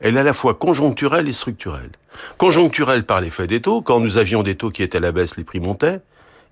elle 0.00 0.16
est 0.16 0.20
à 0.20 0.24
la 0.24 0.34
fois 0.34 0.54
conjoncturelle 0.54 1.28
et 1.28 1.32
structurelle. 1.32 1.90
Conjoncturelle 2.38 3.04
par 3.04 3.20
l'effet 3.20 3.46
des 3.46 3.60
taux, 3.60 3.82
quand 3.82 4.00
nous 4.00 4.18
avions 4.18 4.42
des 4.42 4.54
taux 4.54 4.70
qui 4.70 4.82
étaient 4.82 4.98
à 4.98 5.00
la 5.00 5.12
baisse, 5.12 5.36
les 5.36 5.44
prix 5.44 5.60
montaient, 5.60 6.00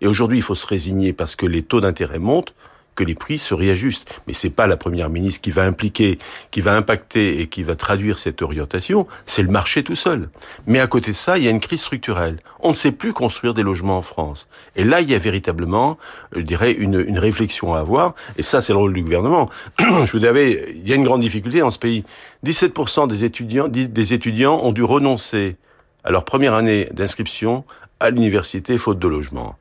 et 0.00 0.07
aujourd'hui 0.07 0.38
il 0.38 0.42
faut 0.42 0.54
se 0.54 0.66
résigner 0.66 1.12
parce 1.12 1.37
que 1.37 1.47
les 1.47 1.62
taux 1.62 1.80
d'intérêt 1.80 2.19
montent, 2.19 2.54
que 2.95 3.05
les 3.05 3.15
prix 3.15 3.39
se 3.39 3.55
réajustent. 3.55 4.09
Mais 4.27 4.35
c'est 4.35 4.51
pas 4.51 4.67
la 4.67 4.77
première 4.77 5.11
ministre 5.11 5.41
qui 5.41 5.51
va 5.51 5.65
impliquer, 5.65 6.19
qui 6.51 6.61
va 6.61 6.75
impacter 6.75 7.41
et 7.41 7.47
qui 7.47 7.63
va 7.63 7.77
traduire 7.77 8.19
cette 8.19 8.43
orientation, 8.43 9.07
c'est 9.27 9.43
le 9.43 9.49
marché 9.49 9.83
tout 9.83 9.97
seul. 9.97 10.29
Mais 10.67 10.81
à 10.81 10.87
côté 10.87 11.11
de 11.11 11.17
ça, 11.17 11.39
il 11.39 11.45
y 11.45 11.49
a 11.49 11.51
une 11.51 11.61
crise 11.61 11.81
structurelle. 11.81 12.39
On 12.61 12.71
ne 12.71 12.75
sait 12.75 12.93
plus 12.93 13.13
construire 13.13 13.55
des 13.55 13.63
logements 13.63 13.99
en 13.99 14.03
France. 14.03 14.49
Et 14.77 14.85
là, 14.85 15.01
il 15.01 15.11
y 15.11 15.15
a 15.15 15.19
véritablement, 15.19 15.99
je 16.35 16.41
dirais, 16.41 16.73
une, 16.73 17.05
une 17.07 17.19
réflexion 17.19 17.75
à 17.75 17.81
avoir. 17.81 18.15
Et 18.37 18.43
ça, 18.43 18.61
c'est 18.61 18.73
le 18.73 18.79
rôle 18.79 18.95
du 18.95 19.03
gouvernement. 19.03 19.51
je 19.79 20.13
vous 20.13 20.19
disais, 20.19 20.75
il 20.75 20.89
y 20.89 20.93
a 20.93 20.97
une 20.97 21.05
grande 21.05 21.21
difficulté 21.21 21.61
dans 21.61 21.71
ce 21.71 21.79
pays. 21.79 22.05
17% 22.45 23.09
des 23.09 23.25
étudiants, 23.25 23.69
des 23.69 24.13
étudiants 24.13 24.61
ont 24.63 24.73
dû 24.73 24.83
renoncer 24.83 25.57
à 26.05 26.11
leur 26.11 26.25
première 26.25 26.55
année 26.55 26.89
d'inscription 26.93 27.65
à 28.01 28.11
l'université 28.11 28.77
faute 28.79 28.99
de 28.99 29.09
logement. 29.09 29.57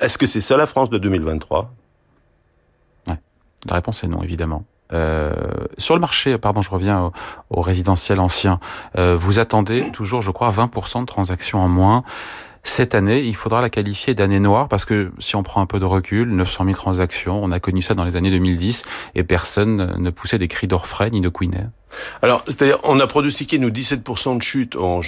Est-ce 0.00 0.18
que 0.18 0.26
c'est 0.26 0.40
ça 0.40 0.56
la 0.56 0.66
France 0.66 0.90
de 0.90 0.98
2023 0.98 1.72
la 3.68 3.76
réponse 3.76 4.04
est 4.04 4.08
non, 4.08 4.22
évidemment. 4.22 4.64
Euh, 4.92 5.32
sur 5.76 5.94
le 5.94 6.00
marché, 6.00 6.38
pardon, 6.38 6.62
je 6.62 6.70
reviens 6.70 7.12
au, 7.50 7.60
résidentiel 7.60 8.20
ancien. 8.20 8.58
Euh, 8.96 9.16
vous 9.16 9.38
attendez 9.38 9.90
toujours, 9.92 10.22
je 10.22 10.30
crois, 10.30 10.50
20% 10.50 11.00
de 11.00 11.06
transactions 11.06 11.60
en 11.60 11.68
moins. 11.68 12.04
Cette 12.64 12.94
année, 12.94 13.22
il 13.22 13.36
faudra 13.36 13.60
la 13.60 13.70
qualifier 13.70 14.14
d'année 14.14 14.40
noire 14.40 14.68
parce 14.68 14.84
que 14.84 15.12
si 15.18 15.36
on 15.36 15.42
prend 15.42 15.60
un 15.60 15.66
peu 15.66 15.78
de 15.78 15.84
recul, 15.84 16.28
900 16.34 16.64
000 16.64 16.76
transactions, 16.76 17.42
on 17.42 17.50
a 17.52 17.60
connu 17.60 17.82
ça 17.82 17.94
dans 17.94 18.04
les 18.04 18.16
années 18.16 18.30
2010 18.30 18.84
et 19.14 19.22
personne 19.22 19.94
ne 19.98 20.10
poussait 20.10 20.38
des 20.38 20.48
cris 20.48 20.66
d'orfraie 20.66 21.10
ni 21.10 21.20
de 21.20 21.28
queenet. 21.28 21.66
Alors, 22.22 22.42
c'est-à-dire, 22.46 22.78
on 22.84 23.00
a 23.00 23.06
pronostiqué, 23.06 23.58
nous, 23.58 23.70
17% 23.70 24.36
de 24.36 24.42
chute 24.42 24.76
en, 24.76 25.00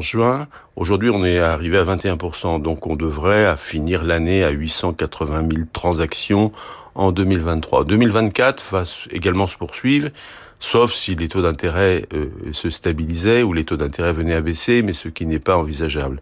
juin. 0.00 0.46
Aujourd'hui, 0.76 1.10
on 1.10 1.24
est 1.24 1.38
arrivé 1.38 1.78
à 1.78 1.84
21%. 1.84 2.62
Donc, 2.62 2.86
on 2.86 2.96
devrait 2.96 3.56
finir 3.56 4.04
l'année 4.04 4.44
à 4.44 4.50
880 4.50 5.48
000 5.50 5.66
transactions 5.72 6.52
en 6.94 7.12
2023. 7.12 7.84
2024 7.84 8.64
va 8.70 8.82
également 9.10 9.46
se 9.46 9.56
poursuivre, 9.56 10.10
sauf 10.58 10.92
si 10.92 11.14
les 11.14 11.28
taux 11.28 11.42
d'intérêt 11.42 12.04
euh, 12.12 12.26
se 12.52 12.70
stabilisaient 12.70 13.42
ou 13.42 13.52
les 13.52 13.64
taux 13.64 13.76
d'intérêt 13.76 14.12
venaient 14.12 14.34
à 14.34 14.40
baisser, 14.40 14.82
mais 14.82 14.92
ce 14.92 15.08
qui 15.08 15.24
n'est 15.24 15.38
pas 15.38 15.56
envisageable. 15.56 16.20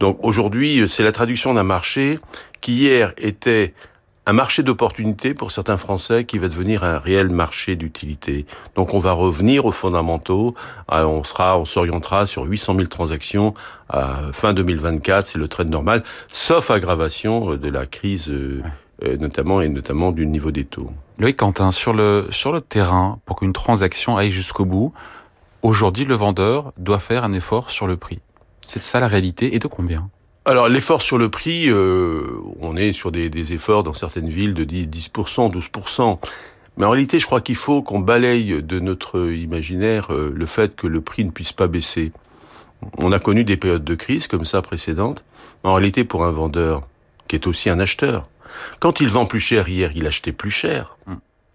Donc 0.00 0.18
aujourd'hui, 0.22 0.88
c'est 0.88 1.04
la 1.04 1.12
traduction 1.12 1.54
d'un 1.54 1.62
marché 1.62 2.18
qui 2.60 2.72
hier 2.72 3.12
était 3.18 3.72
un 4.26 4.32
marché 4.32 4.64
d'opportunités 4.64 5.34
pour 5.34 5.52
certains 5.52 5.76
Français 5.76 6.24
qui 6.24 6.38
va 6.38 6.48
devenir 6.48 6.82
un 6.82 6.98
réel 6.98 7.30
marché 7.30 7.76
d'utilité. 7.76 8.44
Donc 8.74 8.92
on 8.92 8.98
va 8.98 9.12
revenir 9.12 9.64
aux 9.64 9.72
fondamentaux, 9.72 10.54
euh, 10.92 11.04
on 11.04 11.22
sera, 11.22 11.58
on 11.58 11.64
s'orientera 11.64 12.26
sur 12.26 12.44
800 12.44 12.74
000 12.74 12.86
transactions 12.88 13.54
à 13.88 14.18
fin 14.32 14.52
2024, 14.52 15.26
c'est 15.26 15.38
le 15.38 15.46
trade 15.46 15.70
normal, 15.70 16.02
sauf 16.28 16.72
aggravation 16.72 17.54
de 17.54 17.68
la 17.68 17.86
crise, 17.86 18.28
euh, 18.28 18.62
notamment 19.18 19.60
et 19.60 19.68
notamment 19.68 20.10
du 20.10 20.26
niveau 20.26 20.50
des 20.50 20.64
taux. 20.64 20.90
Loïc 21.18 21.36
Quentin, 21.36 21.70
sur 21.70 21.92
le 21.92 22.26
sur 22.30 22.52
le 22.52 22.60
terrain, 22.60 23.20
pour 23.24 23.36
qu'une 23.36 23.52
transaction 23.52 24.16
aille 24.16 24.32
jusqu'au 24.32 24.64
bout, 24.64 24.92
aujourd'hui 25.62 26.04
le 26.04 26.16
vendeur 26.16 26.72
doit 26.78 26.98
faire 26.98 27.22
un 27.22 27.32
effort 27.32 27.70
sur 27.70 27.86
le 27.86 27.96
prix. 27.96 28.18
C'est 28.66 28.82
ça 28.82 28.98
la 28.98 29.06
réalité 29.06 29.54
et 29.54 29.60
de 29.60 29.68
combien? 29.68 30.10
Alors 30.46 30.68
l'effort 30.68 31.02
sur 31.02 31.18
le 31.18 31.28
prix, 31.28 31.68
euh, 31.68 32.40
on 32.60 32.76
est 32.76 32.92
sur 32.92 33.10
des, 33.10 33.52
efforts 33.52 33.82
dans 33.82 33.94
certaines 33.94 34.28
villes 34.28 34.54
de 34.54 34.64
10, 34.64 34.86
10%, 34.86 35.52
12%. 35.52 36.18
Mais 36.76 36.84
en 36.84 36.90
réalité, 36.90 37.18
je 37.18 37.26
crois 37.26 37.40
qu'il 37.40 37.56
faut 37.56 37.82
qu'on 37.82 37.98
balaye 37.98 38.62
de 38.62 38.80
notre 38.80 39.32
imaginaire 39.32 40.12
euh, 40.12 40.32
le 40.34 40.46
fait 40.46 40.76
que 40.76 40.86
le 40.86 41.00
prix 41.00 41.24
ne 41.24 41.30
puisse 41.30 41.52
pas 41.52 41.66
baisser. 41.66 42.12
On 42.98 43.10
a 43.12 43.18
connu 43.18 43.44
des 43.44 43.56
périodes 43.56 43.84
de 43.84 43.94
crise 43.94 44.28
comme 44.28 44.44
ça 44.44 44.62
précédentes. 44.62 45.24
En 45.64 45.74
réalité, 45.74 46.04
pour 46.04 46.24
un 46.24 46.30
vendeur 46.30 46.86
qui 47.28 47.36
est 47.36 47.46
aussi 47.46 47.68
un 47.68 47.80
acheteur, 47.80 48.28
quand 48.78 49.00
il 49.00 49.08
vend 49.08 49.26
plus 49.26 49.40
cher 49.40 49.68
hier, 49.68 49.90
il 49.94 50.06
achetait 50.06 50.32
plus 50.32 50.50
cher. 50.50 50.96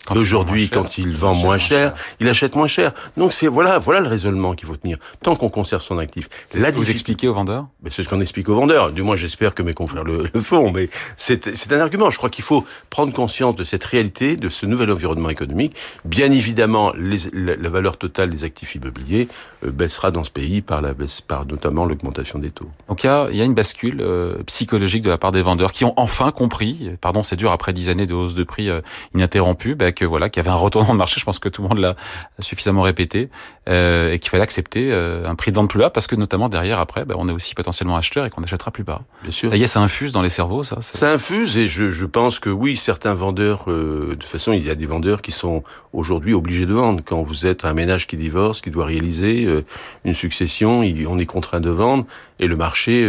Aujourd'hui, 0.10 0.70
quand 0.70 0.98
il 0.98 1.16
vend 1.16 1.36
moins 1.36 1.58
cher, 1.58 1.94
il 2.20 2.28
achète 2.28 2.56
moins 2.56 2.68
cher. 2.68 2.92
Donc 3.18 3.34
c'est 3.34 3.48
voilà, 3.48 3.80
voilà 3.80 4.00
le 4.00 4.08
raisonnement 4.08 4.54
qu'il 4.54 4.68
faut 4.68 4.76
tenir. 4.76 4.98
Tant 5.22 5.36
qu'on 5.36 5.50
conserve 5.50 5.82
son 5.82 6.00
actif. 6.00 6.28
C'est 6.46 6.62
ce 6.62 6.68
que 6.68 6.76
vous 6.76 6.90
expliquez 6.90 7.28
aux 7.28 7.34
vendeurs 7.34 7.68
C'est 7.90 8.04
ce 8.04 8.10
qu'on 8.10 8.22
explique 8.22 8.50
aux 8.50 8.56
vendeurs. 8.56 8.92
Du 8.92 9.04
moins, 9.04 9.16
j'espère 9.16 9.54
que 9.54 9.62
mes 9.62 9.74
confrères 9.74 10.04
le, 10.04 10.30
font. 10.42 10.72
Mais 10.72 10.90
c'est 11.18 11.72
un 11.72 11.80
argument. 11.80 12.10
Je 12.10 12.18
crois 12.18 12.30
qu'il 12.30 12.44
faut 12.44 12.66
prendre 12.90 13.14
conscience 13.14 13.56
de 13.56 13.64
cette 13.64 13.84
réalité, 13.84 14.36
de 14.38 14.50
ce 14.50 14.66
nouvel 14.66 14.92
environnement 14.92 15.30
économique. 15.30 15.76
Bien 16.04 16.32
évidemment, 16.32 16.92
les, 16.98 17.20
la, 17.34 17.70
valeur 17.70 17.98
totale 17.98 18.32
des 18.32 18.44
actifs 18.44 18.76
immobiliers 18.76 19.28
euh, 19.66 19.72
baissera 19.72 20.12
dans 20.12 20.24
ce 20.24 20.32
pays 20.32 20.62
par 20.62 20.82
la 20.82 20.94
baisse, 20.94 21.22
par 21.22 21.46
notamment 21.46 21.86
l'augmentation 21.86 22.40
des 22.40 22.52
taux. 22.52 22.70
Donc 22.90 23.04
il 23.04 23.08
y 23.08 23.10
a, 23.10 23.30
y 23.32 23.42
a, 23.42 23.46
une 23.46 23.54
bascule 23.54 24.02
euh, 24.02 24.44
psychologique 24.46 25.04
de 25.04 25.10
la 25.10 25.18
part 25.18 25.32
des 25.32 25.42
vendeurs 25.42 25.72
qui 25.72 25.86
ont 25.86 25.94
enfin 25.96 26.32
compris. 26.32 26.92
Pardon, 27.00 27.24
c'est 27.24 27.36
dur 27.36 27.52
après 27.52 27.72
dix 27.72 27.90
années 27.90 28.06
de 28.06 28.14
hausse 28.14 28.36
de 28.36 28.44
prix 28.44 28.70
euh, 28.70 28.82
ininterrompue. 29.16 29.76
Bah, 29.76 29.91
que 29.92 30.06
voilà, 30.06 30.30
qu'il 30.30 30.44
y 30.44 30.46
avait 30.46 30.56
un 30.56 30.60
retournement 30.60 30.94
de 30.94 31.00
marché. 31.00 31.20
Je 31.20 31.26
pense 31.26 31.40
que 31.40 31.50
tout 31.50 31.62
le 31.62 31.70
monde 31.70 31.80
l'a 31.80 31.96
suffisamment 32.40 32.82
répété 32.82 33.30
euh, 33.70 34.12
et 34.14 34.20
qu'il 34.20 34.30
fallait 34.30 34.44
accepter 34.44 34.92
euh, 34.92 35.26
un 35.26 35.36
prix 35.36 35.52
de 35.52 35.56
vente 35.56 35.70
plus 35.70 35.80
bas 35.80 35.90
parce 35.90 36.08
que 36.08 36.16
notamment 36.16 36.50
derrière 36.50 36.80
après, 36.80 37.06
ben, 37.06 37.16
on 37.18 37.28
est 37.28 37.32
aussi 37.32 37.56
potentiellement 37.56 37.98
acheteur 37.98 38.26
et 38.26 38.30
qu'on 38.30 38.44
achètera 38.44 38.72
plus 38.72 38.84
bas. 38.84 39.02
Bien 39.24 39.32
sûr. 39.32 39.50
Ça 39.50 39.58
y 39.58 39.64
est, 39.64 39.68
ça 39.68 39.80
infuse 39.80 40.12
dans 40.12 40.22
les 40.22 40.30
cerveaux, 40.30 40.64
ça. 40.64 40.78
Ça 40.82 41.12
infuse 41.12 41.58
et 41.58 41.68
je, 41.68 41.92
je 41.92 42.06
pense 42.06 42.40
que 42.40 42.50
oui, 42.50 42.78
certains 42.78 43.14
vendeurs, 43.14 43.66
euh, 43.68 44.10
de 44.10 44.16
toute 44.16 44.24
façon, 44.24 44.54
il 44.54 44.66
y 44.66 44.70
a 44.70 44.76
des 44.76 44.86
vendeurs 44.86 45.22
qui 45.22 45.32
sont 45.32 45.64
aujourd'hui 45.94 46.34
obligés 46.34 46.66
de 46.66 46.74
vendre. 46.74 47.02
Quand 47.06 47.22
vous 47.22 47.46
êtes 47.46 47.66
un 47.66 47.74
ménage 47.74 48.08
qui 48.08 48.18
divorce, 48.18 48.62
qui 48.62 48.72
doit 48.72 48.86
réaliser 48.86 49.46
euh, 49.46 49.64
une 50.06 50.14
succession, 50.14 50.82
on 50.82 51.20
est 51.20 51.26
contraint 51.26 51.60
de 51.60 51.70
vendre 51.70 52.06
et 52.40 52.48
le 52.48 52.56
marché. 52.56 53.08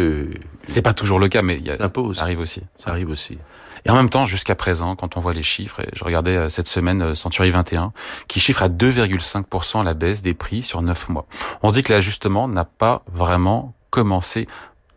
C'est 0.65 0.83
pas 0.83 0.93
toujours 0.93 1.19
le 1.19 1.29
cas, 1.29 1.43
mais 1.43 1.59
y 1.59 1.71
a, 1.71 1.77
ça 1.77 1.91
arrive 2.19 2.41
aussi. 2.41 2.63
Ça 2.79 2.91
arrive 2.91 3.11
aussi. 3.11 3.39
Et 3.85 3.91
en 3.91 3.97
même 3.97 4.11
temps, 4.11 4.27
jusqu'à 4.27 4.55
présent, 4.55 4.95
quand 4.95 5.17
on 5.17 5.21
voit 5.21 5.35
les 5.35 5.43
chiffres, 5.43 5.81
et 5.81 5.89
je 5.93 6.05
regardais 6.05 6.37
euh, 6.37 6.49
cette 6.49 6.69
semaine 6.69 7.03
euh, 7.03 7.15
Century 7.15 7.51
21, 7.51 7.93
qui 8.29 8.41
chiffre 8.41 8.63
à 8.63 8.69
2,5% 8.69 9.85
la 9.85 9.95
baisse 9.95 10.23
des 10.23 10.35
prix 10.35 10.63
sur 10.63 10.83
9 10.83 11.09
mois. 11.09 11.27
On 11.63 11.69
se 11.69 11.75
dit 11.75 11.83
que 11.83 11.93
l'ajustement 11.93 12.49
n'a 12.49 12.65
pas 12.65 13.03
vraiment 13.13 13.75
commencé. 13.91 14.47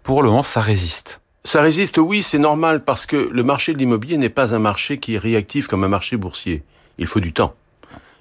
Pour 0.04 0.22
le 0.22 0.30
moment, 0.30 0.44
ça 0.44 0.62
résiste. 0.62 1.22
Ça 1.44 1.62
résiste, 1.62 1.98
oui, 1.98 2.24
c'est 2.24 2.40
normal, 2.40 2.84
parce 2.84 3.06
que 3.06 3.16
le 3.16 3.44
marché 3.44 3.74
de 3.74 3.78
l'immobilier 3.78 4.18
n'est 4.18 4.30
pas 4.30 4.54
un 4.54 4.60
marché 4.60 5.00
qui 5.00 5.16
est 5.16 5.20
réactif 5.20 5.68
comme 5.68 5.84
un 5.84 5.90
marché 5.90 6.18
boursier. 6.18 6.64
Il 6.98 7.08
faut 7.08 7.20
du 7.20 7.34
temps. 7.34 7.56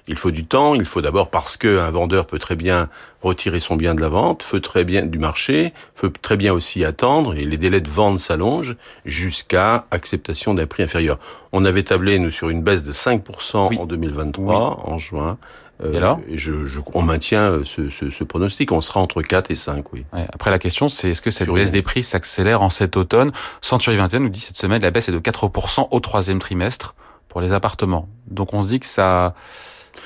Il 0.07 0.17
faut 0.17 0.31
du 0.31 0.45
temps, 0.45 0.75
il 0.75 0.85
faut 0.85 1.01
d'abord 1.01 1.31
parce 1.31 1.57
qu'un 1.57 1.91
vendeur 1.91 2.27
peut 2.27 2.39
très 2.39 2.57
bien 2.57 2.89
retirer 3.23 3.59
son 3.59 3.77
bien 3.77 3.95
de 3.95 4.03
la 4.03 4.09
vente, 4.09 4.47
peut 4.51 4.61
très 4.61 4.85
bien 4.85 5.07
du 5.07 5.19
marché, 5.19 5.73
peut 5.95 6.13
très 6.21 6.37
bien 6.37 6.53
aussi 6.53 6.85
attendre 6.85 7.35
et 7.35 7.45
les 7.45 7.57
délais 7.57 7.81
de 7.81 7.89
vente 7.89 8.19
s'allongent 8.19 8.77
jusqu'à 9.07 9.87
acceptation 9.91 10.53
d'un 10.53 10.67
prix 10.67 10.83
inférieur. 10.83 11.19
On 11.53 11.65
avait 11.65 11.85
tablé 11.85 12.19
nous 12.19 12.31
sur 12.31 12.51
une 12.51 12.63
baisse 12.63 12.83
de 12.83 12.93
5% 12.93 13.79
en 13.79 13.87
2023 13.87 14.83
en 14.85 14.99
juin. 14.99 15.39
Euh, 15.83 16.15
et 16.29 16.39
je, 16.39 16.67
je, 16.67 16.81
on 16.93 17.03
maintient 17.03 17.63
ce, 17.65 17.91
ce, 17.91 18.09
ce, 18.11 18.23
pronostic, 18.23 18.71
on 18.71 18.81
sera 18.81 19.01
entre 19.01 19.23
4 19.23 19.51
et 19.51 19.57
5, 19.57 19.93
oui. 19.93 20.05
Ouais, 20.13 20.25
après 20.33 20.53
la 20.53 20.61
question 20.61 20.87
c'est 20.89 21.11
est-ce 21.11 21.23
que 21.23 21.33
cette 21.33 21.51
baisse 21.51 21.73
des 21.73 21.83
prix 21.83 22.05
s'accélère 22.05 22.63
en 22.63 22.71
cet 22.71 22.97
automne? 22.97 23.33
Century 23.61 23.97
21 23.97 24.21
nous 24.21 24.29
dit 24.29 24.39
cette 24.39 24.57
semaine 24.57 24.83
la 24.83 24.93
baisse 24.93 25.09
est 25.09 25.13
de 25.13 25.19
4% 25.19 25.89
au 25.91 26.01
troisième 26.01 26.39
trimestre 26.39 26.95
pour 27.29 27.41
les 27.41 27.53
appartements. 27.53 28.09
Donc 28.29 28.55
on 28.55 28.63
se 28.63 28.69
dit 28.69 28.79
que 28.79 28.87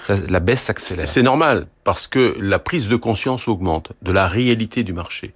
ça 0.03 0.15
la 0.29 0.41
baisse 0.41 0.63
s'accélère. 0.63 1.09
C'est 1.09 1.23
normal, 1.23 1.67
parce 1.85 2.07
que 2.07 2.37
la 2.41 2.59
prise 2.59 2.89
de 2.89 2.97
conscience 2.97 3.49
augmente 3.49 3.93
de 4.03 4.13
la 4.13 4.29
réalité 4.29 4.83
du 4.83 4.93
marché. 4.93 5.35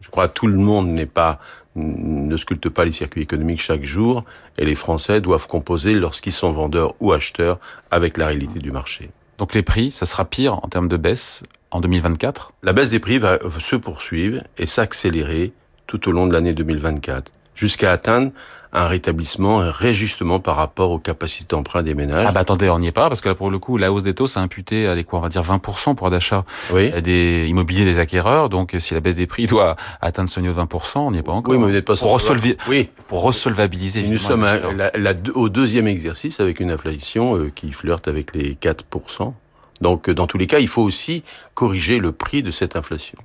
Je 0.00 0.08
crois 0.08 0.28
que 0.28 0.34
tout 0.34 0.46
le 0.46 0.56
monde 0.56 0.88
n'est 0.88 1.06
pas 1.06 1.38
ne 1.76 2.36
sculpte 2.36 2.68
pas 2.68 2.84
les 2.84 2.92
circuits 2.92 3.22
économiques 3.22 3.60
chaque 3.60 3.84
jour, 3.84 4.24
et 4.58 4.64
les 4.64 4.74
Français 4.74 5.20
doivent 5.20 5.46
composer 5.46 5.94
lorsqu'ils 5.94 6.32
sont 6.32 6.52
vendeurs 6.52 6.94
ou 7.00 7.12
acheteurs 7.12 7.58
avec 7.90 8.16
la 8.16 8.26
réalité 8.26 8.58
du 8.58 8.72
marché. 8.72 9.10
Donc 9.38 9.54
les 9.54 9.62
prix, 9.62 9.90
ça 9.90 10.06
sera 10.06 10.24
pire 10.24 10.54
en 10.54 10.68
termes 10.68 10.88
de 10.88 10.96
baisse 10.96 11.42
en 11.70 11.80
2024 11.80 12.52
La 12.62 12.72
baisse 12.72 12.90
des 12.90 12.98
prix 12.98 13.18
va 13.18 13.38
se 13.60 13.76
poursuivre 13.76 14.42
et 14.58 14.66
s'accélérer 14.66 15.52
tout 15.86 16.08
au 16.08 16.12
long 16.12 16.26
de 16.26 16.32
l'année 16.32 16.52
2024, 16.52 17.32
jusqu'à 17.54 17.92
atteindre 17.92 18.32
un 18.72 18.86
rétablissement, 18.86 19.60
un 19.60 19.70
réajustement 19.70 20.38
par 20.38 20.56
rapport 20.56 20.90
aux 20.90 20.98
capacités 20.98 21.54
d'emprunt 21.54 21.82
des 21.82 21.94
ménages. 21.94 22.26
Ah 22.28 22.32
bah 22.32 22.40
attendez, 22.40 22.70
on 22.70 22.78
n'y 22.78 22.86
est 22.86 22.92
pas, 22.92 23.08
parce 23.08 23.20
que 23.20 23.28
là, 23.28 23.34
pour 23.34 23.50
le 23.50 23.58
coup, 23.58 23.76
la 23.76 23.92
hausse 23.92 24.02
des 24.02 24.14
taux, 24.14 24.26
ça 24.26 24.40
a 24.40 24.42
imputé, 24.42 24.86
allez 24.86 25.04
quoi, 25.04 25.18
on 25.18 25.22
va 25.22 25.28
dire 25.28 25.42
20% 25.42 25.94
pour 25.94 26.10
d'achat 26.10 26.44
oui. 26.72 26.90
des 27.02 27.46
immobiliers 27.48 27.84
des 27.84 27.98
acquéreurs. 27.98 28.48
Donc, 28.48 28.76
si 28.78 28.94
la 28.94 29.00
baisse 29.00 29.16
des 29.16 29.26
prix 29.26 29.46
doit 29.46 29.76
atteindre 30.00 30.28
ce 30.28 30.40
niveau 30.40 30.54
de 30.54 30.66
20%, 30.66 30.98
on 30.98 31.10
n'y 31.10 31.18
est 31.18 31.22
pas 31.22 31.32
encore. 31.32 31.52
Oui, 31.52 31.58
mais 31.58 31.66
vous 31.66 31.72
n'êtes 31.72 31.84
pas 31.84 31.96
pour, 31.96 32.12
resolvi... 32.12 32.56
oui. 32.68 32.88
pour 33.08 33.22
resolvabiliser. 33.22 34.02
Nous 34.02 34.18
sommes 34.18 34.44
la, 34.44 34.90
la, 34.94 35.14
au 35.34 35.48
deuxième 35.48 35.86
exercice 35.86 36.40
avec 36.40 36.60
une 36.60 36.70
inflation 36.70 37.36
euh, 37.36 37.50
qui 37.54 37.72
flirte 37.72 38.08
avec 38.08 38.34
les 38.34 38.54
4%. 38.54 39.32
Donc, 39.80 40.08
euh, 40.08 40.14
dans 40.14 40.26
tous 40.26 40.38
les 40.38 40.46
cas, 40.46 40.58
il 40.58 40.68
faut 40.68 40.82
aussi 40.82 41.24
corriger 41.54 41.98
le 41.98 42.12
prix 42.12 42.42
de 42.42 42.50
cette 42.50 42.76
inflation. 42.76 43.18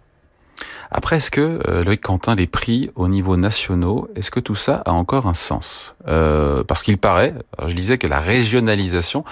Après, 0.92 1.18
est-ce 1.18 1.32
que, 1.32 1.60
euh, 1.68 1.84
Loïc 1.84 2.01
Quentin, 2.01 2.36
les 2.36 2.48
prix 2.48 2.89
au 2.96 3.08
niveau 3.08 3.38
nationaux, 3.38 4.10
est-ce 4.15 4.32
que 4.32 4.39
tout 4.39 4.56
ça 4.56 4.82
a 4.86 4.92
encore 4.92 5.27
un 5.27 5.34
sens? 5.34 5.96
Euh, 6.08 6.63
Parce 6.63 6.84
qu'il 6.84 6.98
paraît, 6.98 7.34
je 7.65 7.74
disais 7.74 7.98
que 7.98 8.08
la 8.08 8.20
régionalisation 8.20 9.24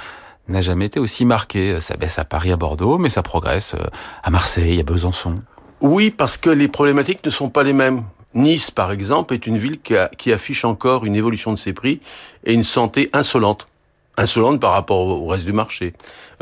n'a 0.48 0.62
jamais 0.62 0.86
été 0.86 1.00
aussi 1.00 1.26
marquée. 1.26 1.80
Ça 1.80 1.96
baisse 1.96 2.20
à 2.20 2.26
Paris, 2.26 2.52
à 2.52 2.58
Bordeaux, 2.58 2.98
mais 2.98 3.10
ça 3.10 3.24
progresse 3.24 3.76
euh, 3.76 3.86
à 4.24 4.30
Marseille, 4.30 4.80
à 4.80 4.84
Besançon. 4.84 5.36
Oui, 5.82 6.10
parce 6.10 6.38
que 6.38 6.50
les 6.50 6.68
problématiques 6.68 7.26
ne 7.26 7.30
sont 7.30 7.50
pas 7.50 7.64
les 7.64 7.74
mêmes. 7.74 8.04
Nice, 8.34 8.72
par 8.72 8.92
exemple, 8.92 9.34
est 9.34 9.46
une 9.46 9.58
ville 9.58 9.80
qui, 9.80 9.94
qui 10.18 10.34
affiche 10.34 10.66
encore 10.66 11.06
une 11.06 11.16
évolution 11.16 11.52
de 11.54 11.58
ses 11.58 11.74
prix 11.74 12.00
et 12.46 12.54
une 12.54 12.64
santé 12.64 13.10
insolente 13.14 13.68
insolente 14.18 14.60
par 14.60 14.72
rapport 14.72 15.08
au 15.08 15.28
reste 15.28 15.46
du 15.46 15.54
marché 15.54 15.94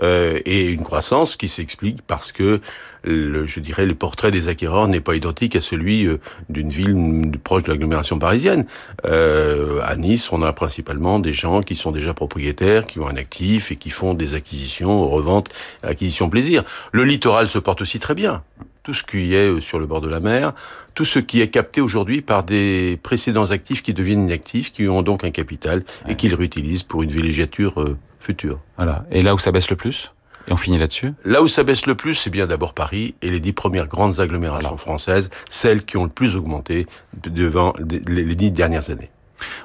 euh, 0.01 0.39
et 0.45 0.67
une 0.67 0.83
croissance 0.83 1.35
qui 1.35 1.47
s'explique 1.47 2.01
parce 2.05 2.31
que 2.31 2.61
le, 3.03 3.45
je 3.45 3.59
dirais 3.59 3.85
le 3.85 3.95
portrait 3.95 4.31
des 4.31 4.47
acquéreurs 4.47 4.87
n'est 4.87 5.01
pas 5.01 5.15
identique 5.15 5.55
à 5.55 5.61
celui 5.61 6.05
euh, 6.05 6.19
d'une 6.49 6.69
ville 6.69 7.31
proche 7.43 7.63
de 7.63 7.71
l'agglomération 7.71 8.19
parisienne. 8.19 8.65
Euh, 9.05 9.79
à 9.83 9.95
Nice, 9.95 10.31
on 10.31 10.41
a 10.41 10.53
principalement 10.53 11.19
des 11.19 11.33
gens 11.33 11.61
qui 11.61 11.75
sont 11.75 11.91
déjà 11.91 12.13
propriétaires, 12.13 12.85
qui 12.85 12.99
ont 12.99 13.07
un 13.07 13.15
actif 13.15 13.71
et 13.71 13.75
qui 13.75 13.89
font 13.89 14.13
des 14.13 14.35
acquisitions, 14.35 15.07
reventes, 15.07 15.49
acquisitions 15.83 16.29
plaisir. 16.29 16.63
Le 16.91 17.03
littoral 17.03 17.47
se 17.47 17.59
porte 17.59 17.81
aussi 17.81 17.99
très 17.99 18.15
bien 18.15 18.43
tout 18.83 18.93
ce 18.93 19.03
qui 19.03 19.33
est 19.33 19.49
euh, 19.49 19.61
sur 19.61 19.79
le 19.79 19.85
bord 19.85 20.01
de 20.01 20.09
la 20.09 20.19
mer, 20.19 20.53
tout 20.95 21.05
ce 21.05 21.19
qui 21.19 21.41
est 21.41 21.49
capté 21.49 21.81
aujourd'hui 21.81 22.21
par 22.21 22.43
des 22.43 22.99
précédents 23.03 23.51
actifs 23.51 23.83
qui 23.83 23.93
deviennent 23.93 24.25
inactifs, 24.25 24.71
qui 24.71 24.87
ont 24.87 25.01
donc 25.01 25.23
un 25.23 25.31
capital 25.31 25.83
et 26.07 26.15
qu'ils 26.15 26.35
réutilisent 26.35 26.83
pour 26.83 27.03
une 27.03 27.11
villégiature 27.11 27.81
euh, 27.81 27.97
future. 28.19 28.59
Voilà. 28.77 29.05
Et 29.11 29.21
là 29.21 29.35
où 29.35 29.39
ça 29.39 29.51
baisse 29.51 29.69
le 29.69 29.75
plus? 29.75 30.13
Et 30.47 30.53
on 30.53 30.57
finit 30.57 30.77
là-dessus? 30.77 31.13
Là 31.25 31.41
où 31.41 31.47
ça 31.47 31.63
baisse 31.63 31.85
le 31.85 31.95
plus, 31.95 32.15
c'est 32.15 32.29
bien 32.29 32.47
d'abord 32.47 32.73
Paris 32.73 33.15
et 33.21 33.29
les 33.29 33.39
dix 33.39 33.53
premières 33.53 33.87
grandes 33.87 34.19
agglomérations 34.19 34.77
françaises, 34.77 35.29
celles 35.49 35.83
qui 35.85 35.97
ont 35.97 36.03
le 36.03 36.09
plus 36.09 36.35
augmenté 36.35 36.87
devant 37.13 37.73
les 37.79 38.35
dix 38.35 38.51
dernières 38.51 38.89
années. 38.89 39.09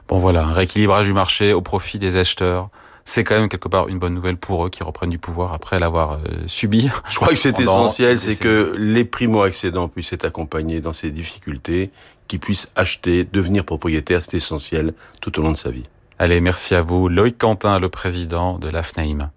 Bon 0.09 0.19
voilà, 0.19 0.45
un 0.45 0.53
rééquilibrage 0.53 1.07
du 1.07 1.13
marché 1.13 1.53
au 1.53 1.61
profit 1.61 1.99
des 1.99 2.17
acheteurs, 2.17 2.71
c'est 3.05 3.23
quand 3.25 3.39
même 3.39 3.49
quelque 3.49 3.69
part 3.69 3.89
une 3.89 3.99
bonne 3.99 4.15
nouvelle 4.15 4.37
pour 4.37 4.67
eux 4.67 4.71
qui 4.71 4.83
reprennent 4.83 5.11
du 5.11 5.19
pouvoir 5.19 5.53
après 5.53 5.79
l'avoir 5.79 6.15
euh, 6.15 6.19
subi. 6.47 6.91
Je 7.09 7.17
crois 7.17 7.29
que 7.29 7.39
c'est 7.39 7.59
essentiel, 7.61 8.19
c'est 8.19 8.37
que 8.37 8.75
les 8.79 9.05
primo-accédants 9.05 9.89
puissent 9.89 10.13
être 10.13 10.25
accompagnés 10.25 10.81
dans 10.81 10.93
ces 10.93 11.13
difficultés, 11.13 11.91
qu'ils 12.27 12.41
puissent 12.41 12.69
acheter, 12.75 13.25
devenir 13.25 13.65
propriétaires, 13.65 14.23
c'est 14.23 14.37
essentiel 14.37 14.93
tout 15.21 15.39
au 15.39 15.43
long 15.43 15.53
de 15.53 15.57
sa 15.57 15.71
vie. 15.71 15.85
Allez, 16.19 16.41
merci 16.41 16.75
à 16.75 16.83
vous. 16.83 17.09
Loïc 17.09 17.39
Quentin, 17.39 17.79
le 17.79 17.89
président 17.89 18.59
de 18.59 18.69
l'AFNAIM. 18.69 19.31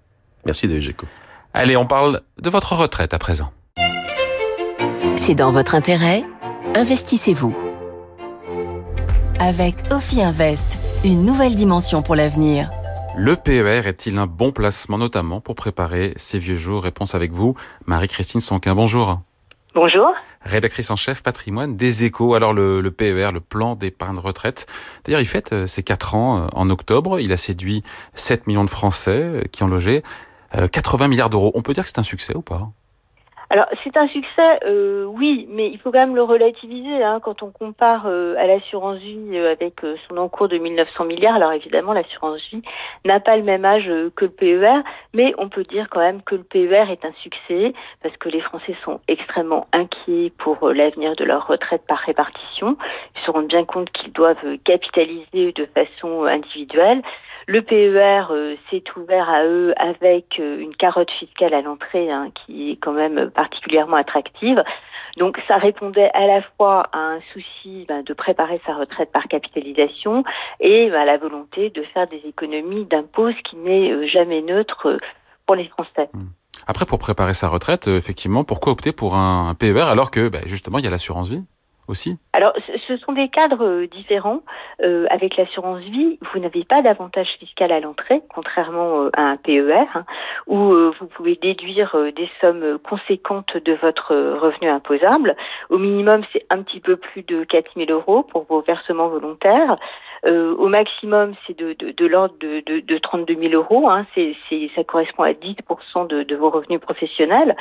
Merci 0.45 0.67
David 0.67 0.81
Geco. 0.81 1.05
Allez, 1.53 1.75
on 1.75 1.87
parle 1.87 2.21
de 2.39 2.49
votre 2.49 2.73
retraite 2.75 3.13
à 3.13 3.17
présent. 3.17 3.51
C'est 5.15 5.33
dans 5.33 5.51
votre 5.51 5.73
intérêt. 5.73 6.23
Investissez-vous. 6.75 7.55
Avec 9.39 9.75
Ophi 9.89 10.21
Invest 10.21 10.77
Une 11.03 11.25
nouvelle 11.25 11.55
dimension 11.55 12.03
pour 12.03 12.15
l'avenir. 12.15 12.69
Le 13.17 13.35
PER 13.35 13.87
est-il 13.87 14.19
un 14.19 14.27
bon 14.27 14.51
placement, 14.51 14.99
notamment 14.99 15.41
pour 15.41 15.55
préparer 15.55 16.13
ces 16.17 16.37
vieux 16.37 16.57
jours? 16.57 16.83
Réponse 16.83 17.15
avec 17.15 17.31
vous, 17.31 17.55
Marie-Christine 17.87 18.41
Sonquin. 18.41 18.75
Bonjour. 18.75 19.19
Bonjour. 19.73 20.07
Rédactrice 20.43 20.91
en 20.91 20.95
chef 20.95 21.23
patrimoine 21.23 21.75
des 21.75 22.03
échos. 22.03 22.35
Alors 22.35 22.53
le, 22.53 22.79
le 22.79 22.91
PER, 22.91 23.31
le 23.33 23.39
plan 23.39 23.75
d'épargne 23.75 24.19
retraite. 24.19 24.67
D'ailleurs, 25.03 25.21
il 25.21 25.27
fête 25.27 25.51
euh, 25.53 25.67
ses 25.67 25.83
4 25.83 26.15
ans 26.15 26.37
euh, 26.37 26.47
en 26.53 26.69
octobre. 26.69 27.19
Il 27.19 27.31
a 27.31 27.37
séduit 27.37 27.83
7 28.13 28.47
millions 28.47 28.63
de 28.63 28.69
Français 28.69 29.21
euh, 29.21 29.41
qui 29.51 29.63
ont 29.63 29.67
logé 29.67 30.03
80 30.71 31.07
milliards 31.07 31.29
d'euros. 31.29 31.51
On 31.53 31.61
peut 31.61 31.73
dire 31.73 31.83
que 31.83 31.89
c'est 31.89 31.99
un 31.99 32.03
succès 32.03 32.35
ou 32.35 32.41
pas? 32.41 32.71
Alors 33.51 33.65
c'est 33.83 33.97
un 33.97 34.07
succès, 34.07 34.59
euh, 34.65 35.05
oui, 35.05 35.47
mais 35.49 35.69
il 35.69 35.79
faut 35.79 35.91
quand 35.91 35.99
même 35.99 36.15
le 36.15 36.21
relativiser 36.21 37.03
hein, 37.03 37.19
quand 37.19 37.41
on 37.41 37.49
compare 37.49 38.03
euh, 38.05 38.35
à 38.37 38.45
l'assurance 38.45 38.99
vie 38.99 39.31
euh, 39.33 39.51
avec 39.51 39.81
son 40.07 40.17
encours 40.17 40.47
de 40.47 40.59
1900 40.59 41.05
milliards. 41.05 41.35
Alors 41.35 41.53
évidemment, 41.53 41.93
l'assurance 41.93 42.41
vie 42.51 42.61
n'a 43.05 43.19
pas 43.19 43.37
le 43.37 43.43
même 43.43 43.65
âge 43.65 43.91
que 44.15 44.25
le 44.25 44.31
PER, 44.31 44.81
mais 45.15 45.33
on 45.39 45.49
peut 45.49 45.63
dire 45.63 45.87
quand 45.89 45.99
même 45.99 46.21
que 46.21 46.35
le 46.35 46.43
PER 46.43 46.91
est 46.91 47.03
un 47.03 47.13
succès 47.23 47.73
parce 48.03 48.15
que 48.17 48.29
les 48.29 48.41
Français 48.41 48.75
sont 48.83 48.99
extrêmement 49.07 49.65
inquiets 49.73 50.31
pour 50.37 50.69
l'avenir 50.69 51.15
de 51.15 51.23
leur 51.23 51.47
retraite 51.47 51.81
par 51.87 51.97
répartition. 51.97 52.77
Ils 53.15 53.25
se 53.25 53.31
rendent 53.31 53.47
bien 53.47 53.65
compte 53.65 53.89
qu'ils 53.91 54.13
doivent 54.13 54.57
capitaliser 54.63 55.53
de 55.53 55.67
façon 55.73 56.25
individuelle. 56.25 57.01
Le 57.47 57.63
PER 57.63 58.25
s'est 58.69 58.83
ouvert 58.95 59.27
à 59.27 59.43
eux 59.43 59.73
avec 59.77 60.37
une 60.37 60.75
carotte 60.75 61.09
fiscale 61.09 61.55
à 61.55 61.61
l'entrée 61.61 62.11
hein, 62.11 62.27
qui 62.35 62.69
est 62.71 62.75
quand 62.75 62.91
même 62.91 63.31
particulièrement 63.39 63.95
attractive. 63.95 64.61
Donc 65.17 65.39
ça 65.47 65.57
répondait 65.57 66.11
à 66.13 66.27
la 66.27 66.41
fois 66.41 66.87
à 66.91 66.99
un 66.99 67.19
souci 67.33 67.85
ben, 67.87 68.03
de 68.03 68.13
préparer 68.13 68.59
sa 68.65 68.75
retraite 68.75 69.11
par 69.11 69.27
capitalisation 69.27 70.23
et 70.59 70.89
ben, 70.89 71.01
à 71.01 71.05
la 71.05 71.17
volonté 71.17 71.69
de 71.69 71.83
faire 71.93 72.07
des 72.07 72.21
économies 72.25 72.85
d'impôts, 72.85 73.31
ce 73.31 73.41
qui 73.49 73.55
n'est 73.55 73.91
euh, 73.91 74.07
jamais 74.07 74.41
neutre 74.41 74.99
pour 75.45 75.55
les 75.55 75.67
Français. 75.69 76.09
Mmh. 76.13 76.25
Après, 76.67 76.85
pour 76.85 76.99
préparer 76.99 77.33
sa 77.33 77.47
retraite, 77.47 77.87
effectivement, 77.87 78.43
pourquoi 78.43 78.73
opter 78.73 78.91
pour 78.91 79.15
un 79.15 79.55
PER 79.55 79.87
alors 79.89 80.11
que 80.11 80.27
ben, 80.27 80.41
justement 80.45 80.77
il 80.79 80.85
y 80.85 80.87
a 80.87 80.91
l'assurance 80.91 81.29
vie? 81.29 81.43
Alors, 82.33 82.53
ce 82.87 82.97
sont 82.97 83.13
des 83.13 83.29
cadres 83.29 83.65
euh, 83.65 83.87
différents. 83.87 84.41
Euh, 84.83 85.07
avec 85.09 85.37
l'assurance 85.37 85.79
vie, 85.79 86.19
vous 86.31 86.39
n'avez 86.39 86.63
pas 86.63 86.83
d'avantage 86.83 87.29
fiscal 87.39 87.71
à 87.71 87.79
l'entrée, 87.79 88.21
contrairement 88.29 89.05
euh, 89.05 89.09
à 89.13 89.23
un 89.23 89.37
PER, 89.37 89.85
hein, 89.95 90.05
où 90.45 90.71
vous 90.71 91.07
pouvez 91.07 91.35
déduire 91.35 91.95
des 92.15 92.29
sommes 92.41 92.77
conséquentes 92.79 93.57
de 93.57 93.73
votre 93.73 94.15
revenu 94.15 94.69
imposable. 94.69 95.35
Au 95.69 95.77
minimum, 95.77 96.21
c'est 96.31 96.45
un 96.49 96.61
petit 96.61 96.79
peu 96.79 96.95
plus 96.95 97.23
de 97.23 97.43
4 97.43 97.71
000 97.75 97.91
euros 97.91 98.23
pour 98.23 98.43
vos 98.43 98.61
versements 98.61 99.07
volontaires. 99.07 99.77
Au 100.25 100.67
maximum, 100.67 101.33
c'est 101.45 101.57
de, 101.57 101.73
de, 101.73 101.91
de 101.91 102.05
l'ordre 102.05 102.35
de, 102.39 102.61
de, 102.65 102.79
de, 102.79 102.97
32 102.97 103.35
000 103.35 103.53
euros. 103.53 103.89
Hein. 103.89 104.05
C'est, 104.15 104.35
ça 104.75 104.83
correspond 104.83 105.23
à 105.23 105.33
10 105.33 105.55
de, 106.09 106.23
de 106.23 106.35
vos 106.35 106.49
revenus 106.49 106.79
professionnels. 106.79 107.55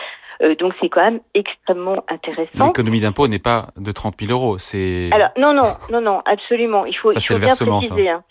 donc, 0.59 0.75
c'est 0.81 0.89
quand 0.89 1.03
même 1.03 1.21
extrêmement 1.35 2.05
intéressant. 2.09 2.67
L'économie 2.67 3.01
d'impôt 3.01 3.29
n'est 3.29 3.39
pas 3.39 3.69
de 3.77 3.93
30 3.93 4.15
000 4.21 4.33
euros. 4.33 4.59
C'est 4.59 5.11
alors 5.13 5.31
non 5.37 5.53
non 5.53 5.69
non 5.91 6.01
non 6.01 6.23
absolument. 6.25 6.85
Il 6.85 6.97
faut, 6.97 7.11
il 7.11 7.21
faut 7.21 7.39
bien 7.39 7.55
préciser. 7.55 8.09
Hein. 8.09 8.23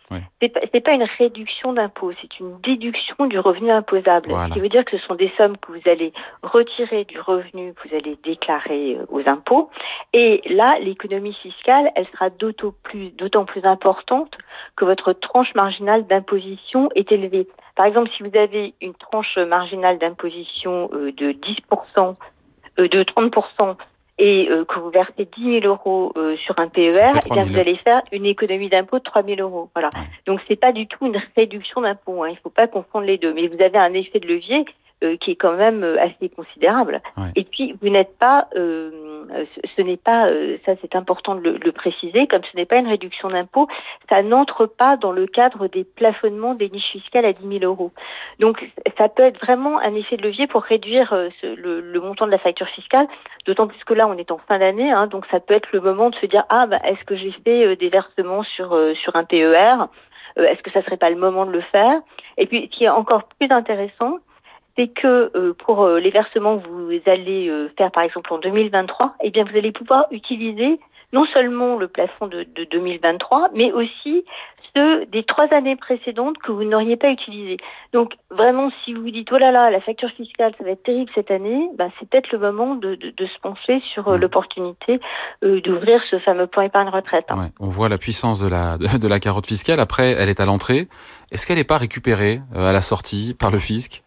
C'est 0.41 0.50
pas, 0.50 0.62
pas 0.81 0.91
une 0.93 1.07
réduction 1.17 1.74
d'impôt, 1.74 2.12
c'est 2.22 2.39
une 2.39 2.60
déduction 2.62 3.25
du 3.25 3.39
revenu 3.39 3.72
imposable. 3.72 4.31
Ce 4.31 4.53
qui 4.53 4.60
veut 4.60 4.69
dire 4.69 4.86
que 4.86 4.98
ce 4.98 5.05
sont 5.05 5.15
des 5.15 5.31
sommes 5.38 5.57
que 5.57 5.72
vous 5.72 5.89
allez 5.89 6.13
retirer 6.43 7.03
du 7.05 7.19
revenu 7.19 7.74
que 7.74 7.89
vous 7.89 7.96
allez 7.96 8.17
déclarer 8.24 8.96
euh, 8.96 9.05
aux 9.10 9.27
impôts. 9.27 9.69
Et 10.13 10.41
là, 10.50 10.77
l'économie 10.79 11.34
fiscale, 11.34 11.91
elle 11.96 12.07
sera 12.13 12.29
d'autant 12.29 12.74
plus 12.84 13.10
d'autant 13.12 13.46
plus 13.46 13.65
importante 13.65 14.17
que 14.76 14.86
votre 14.86 15.14
tranche 15.14 15.54
marginale 15.56 16.08
d'imposition 16.08 16.90
est 16.96 17.12
élevée. 17.12 17.48
Par 17.76 17.86
exemple, 17.86 18.10
si 18.16 18.24
vous 18.24 18.38
avez 18.38 18.74
une 18.82 18.94
tranche 18.94 19.38
marginale 19.38 20.00
d'imposition 20.00 20.90
euh, 20.94 21.12
de 21.12 21.32
10%, 21.32 22.16
euh, 22.80 22.88
de 22.88 23.04
30% 23.04 23.76
et 24.20 24.50
euh, 24.50 24.66
que 24.66 24.80
vous 24.80 24.90
versez 24.90 25.26
10 25.38 25.62
000 25.62 25.66
euros 25.66 26.12
euh, 26.18 26.36
sur 26.38 26.58
un 26.58 26.68
PER, 26.68 26.90
eh 27.26 27.34
bien, 27.34 27.44
vous 27.44 27.58
allez 27.58 27.76
faire 27.78 28.02
une 28.12 28.26
économie 28.26 28.70
d'impôt 28.70 28.98
de 28.98 29.04
3 29.04 29.24
000 29.24 29.42
euros. 29.42 29.70
Voilà. 29.76 29.90
Donc 30.25 30.42
c'est 30.48 30.56
pas 30.56 30.72
du 30.72 30.88
tout 30.88 31.06
une 31.06 31.20
réduction 31.36 31.82
d'impôt. 31.82 32.24
Hein. 32.24 32.30
Il 32.32 32.38
faut 32.38 32.50
pas 32.50 32.68
confondre 32.68 33.06
les 33.06 33.18
deux. 33.18 33.34
Mais 33.34 33.48
vous 33.48 33.62
avez 33.62 33.77
un 33.77 33.94
effet 33.94 34.20
de 34.20 34.27
levier 34.27 34.66
euh, 35.03 35.16
qui 35.16 35.29
est 35.29 35.36
quand 35.36 35.53
même 35.53 35.83
euh, 35.83 36.01
assez 36.01 36.27
considérable. 36.27 37.03
Et 37.36 37.44
puis, 37.44 37.75
vous 37.79 37.90
n'êtes 37.90 38.18
pas, 38.18 38.48
euh, 38.55 38.90
ce 39.75 39.81
n'est 39.83 39.96
pas, 39.96 40.27
ça 40.66 40.72
c'est 40.81 40.96
important 40.96 41.36
de 41.36 41.51
le, 41.51 41.72
préciser, 41.72 42.25
comme 42.25 42.42
ce 42.51 42.57
n'est 42.57 42.66
pas 42.66 42.77
une 42.77 42.88
réduction 42.88 43.29
d'impôt, 43.29 43.68
ça 44.10 44.24
n'entre 44.24 44.66
pas 44.66 44.98
dans 44.98 45.12
le 45.12 45.27
cadre 45.27 45.68
des 45.68 45.83
plafonnements 45.83 46.55
des 46.55 46.70
niches 46.70 46.94
fiscales 46.94 47.25
à 47.25 47.33
10 47.33 47.60
000 47.60 47.72
euros. 47.72 47.92
Donc, 48.40 48.68
ça 48.98 49.07
peut 49.07 49.22
être 49.22 49.40
vraiment 49.40 49.77
un 49.77 49.94
effet 49.94 50.18
de 50.18 50.24
levier 50.24 50.48
pour 50.48 50.64
réduire 50.64 51.14
le, 51.44 52.00
montant 52.00 52.25
de 52.25 52.31
la 52.31 52.40
facture 52.40 52.68
fiscale, 52.70 53.07
d'autant 53.46 53.68
plus 53.68 53.83
que 53.83 53.94
là, 53.94 54.07
on 54.07 54.18
est 54.18 54.31
en 54.31 54.40
fin 54.48 54.57
d'année, 54.57 54.92
hein, 54.92 55.05
donc 55.05 55.27
ça 55.29 55.40
peut 55.40 55.53
être 55.53 55.70
le 55.74 55.81
moment 55.81 56.10
de 56.10 56.16
se 56.16 56.25
dire, 56.25 56.44
ah, 56.50 56.66
bah, 56.66 56.79
est-ce 56.83 57.03
que 57.03 57.16
j'ai 57.16 57.33
fait 57.46 57.75
des 57.75 57.90
versements 57.90 58.42
sur, 58.42 58.75
sur 58.96 59.16
un 59.16 59.25
PER 59.25 59.75
Est-ce 60.38 60.64
que 60.64 60.72
ça 60.72 60.81
serait 60.81 60.98
pas 60.98 61.12
le 61.12 61.18
moment 61.18 61.46
de 61.46 61.51
le 61.51 61.62
faire? 61.62 62.01
Et 62.38 62.48
puis, 62.48 62.64
ce 62.64 62.75
qui 62.75 62.86
est 62.86 62.90
encore 62.90 63.25
plus 63.38 63.51
intéressant, 63.51 64.18
c'est 64.77 64.87
que 64.87 65.31
euh, 65.35 65.53
pour 65.66 65.83
euh, 65.83 66.00
les 66.00 66.11
versements 66.11 66.59
que 66.59 66.68
vous 66.68 67.01
allez 67.07 67.50
euh, 67.50 67.70
faire 67.77 67.92
par 67.92 68.03
exemple 68.03 68.31
en 68.31 68.37
2023, 68.37 69.16
eh 69.24 69.31
bien 69.31 69.44
vous 69.44 69.57
allez 69.57 69.72
pouvoir 69.72 70.05
utiliser 70.11 70.79
non 71.13 71.25
seulement 71.25 71.77
le 71.77 71.87
plafond 71.87 72.27
de, 72.27 72.44
de 72.44 72.66
2023, 72.66 73.50
mais 73.55 73.72
aussi 73.72 74.25
ceux 74.75 75.05
des 75.05 75.24
trois 75.24 75.48
années 75.53 75.77
précédentes 75.77 76.37
que 76.40 76.51
vous 76.51 76.66
n'auriez 76.66 76.98
pas 76.98 77.09
utilisés. 77.09 77.57
Donc 77.94 78.13
vraiment, 78.29 78.70
si 78.83 78.94
vous 78.94 79.03
vous 79.03 79.11
dites 79.11 79.31
oh 79.31 79.37
là 79.37 79.51
là, 79.51 79.72
la 79.72 79.79
facture 79.79 80.09
fiscale, 80.11 80.53
ça 80.57 80.66
va 80.66 80.72
être 80.72 80.83
terrible 80.83 81.09
cette 81.16 81.31
année, 81.31 81.70
ben, 81.75 81.90
c'est 81.98 82.09
peut-être 82.09 82.29
le 82.33 82.40
moment 82.40 82.75
de, 82.75 82.96
de, 82.96 83.11
de, 83.16 83.25
se 83.25 83.40
pencher 83.42 83.81
sur 83.94 84.09
mmh. 84.09 84.16
l'opportunité 84.18 85.00
d'ouvrir 85.42 86.01
ce 86.11 86.20
fameux 86.20 86.46
plan 86.46 86.63
épargne 86.63 86.90
retraite. 86.90 87.25
Hein. 87.29 87.40
Ouais, 87.40 87.51
on 87.61 87.70
voit 87.70 87.87
la 87.87 87.98
puissance 87.98 88.42
de 88.42 88.50
la 88.50 88.77
de, 88.77 89.07
la 89.07 89.20
carotte 89.20 89.48
fiscale. 89.48 89.79
Après, 89.79 90.11
elle 90.11 90.29
est 90.29 90.42
à 90.42 90.46
l'entrée. 90.46 90.87
Est-ce 91.31 91.48
qu'elle 91.48 91.57
n'est 91.57 91.63
pas 91.63 91.77
récupérée 91.77 92.42
à 92.53 92.74
la 92.74 92.81
sortie 92.81 93.33
par 93.33 93.50
le 93.50 93.59
fisc? 93.59 94.03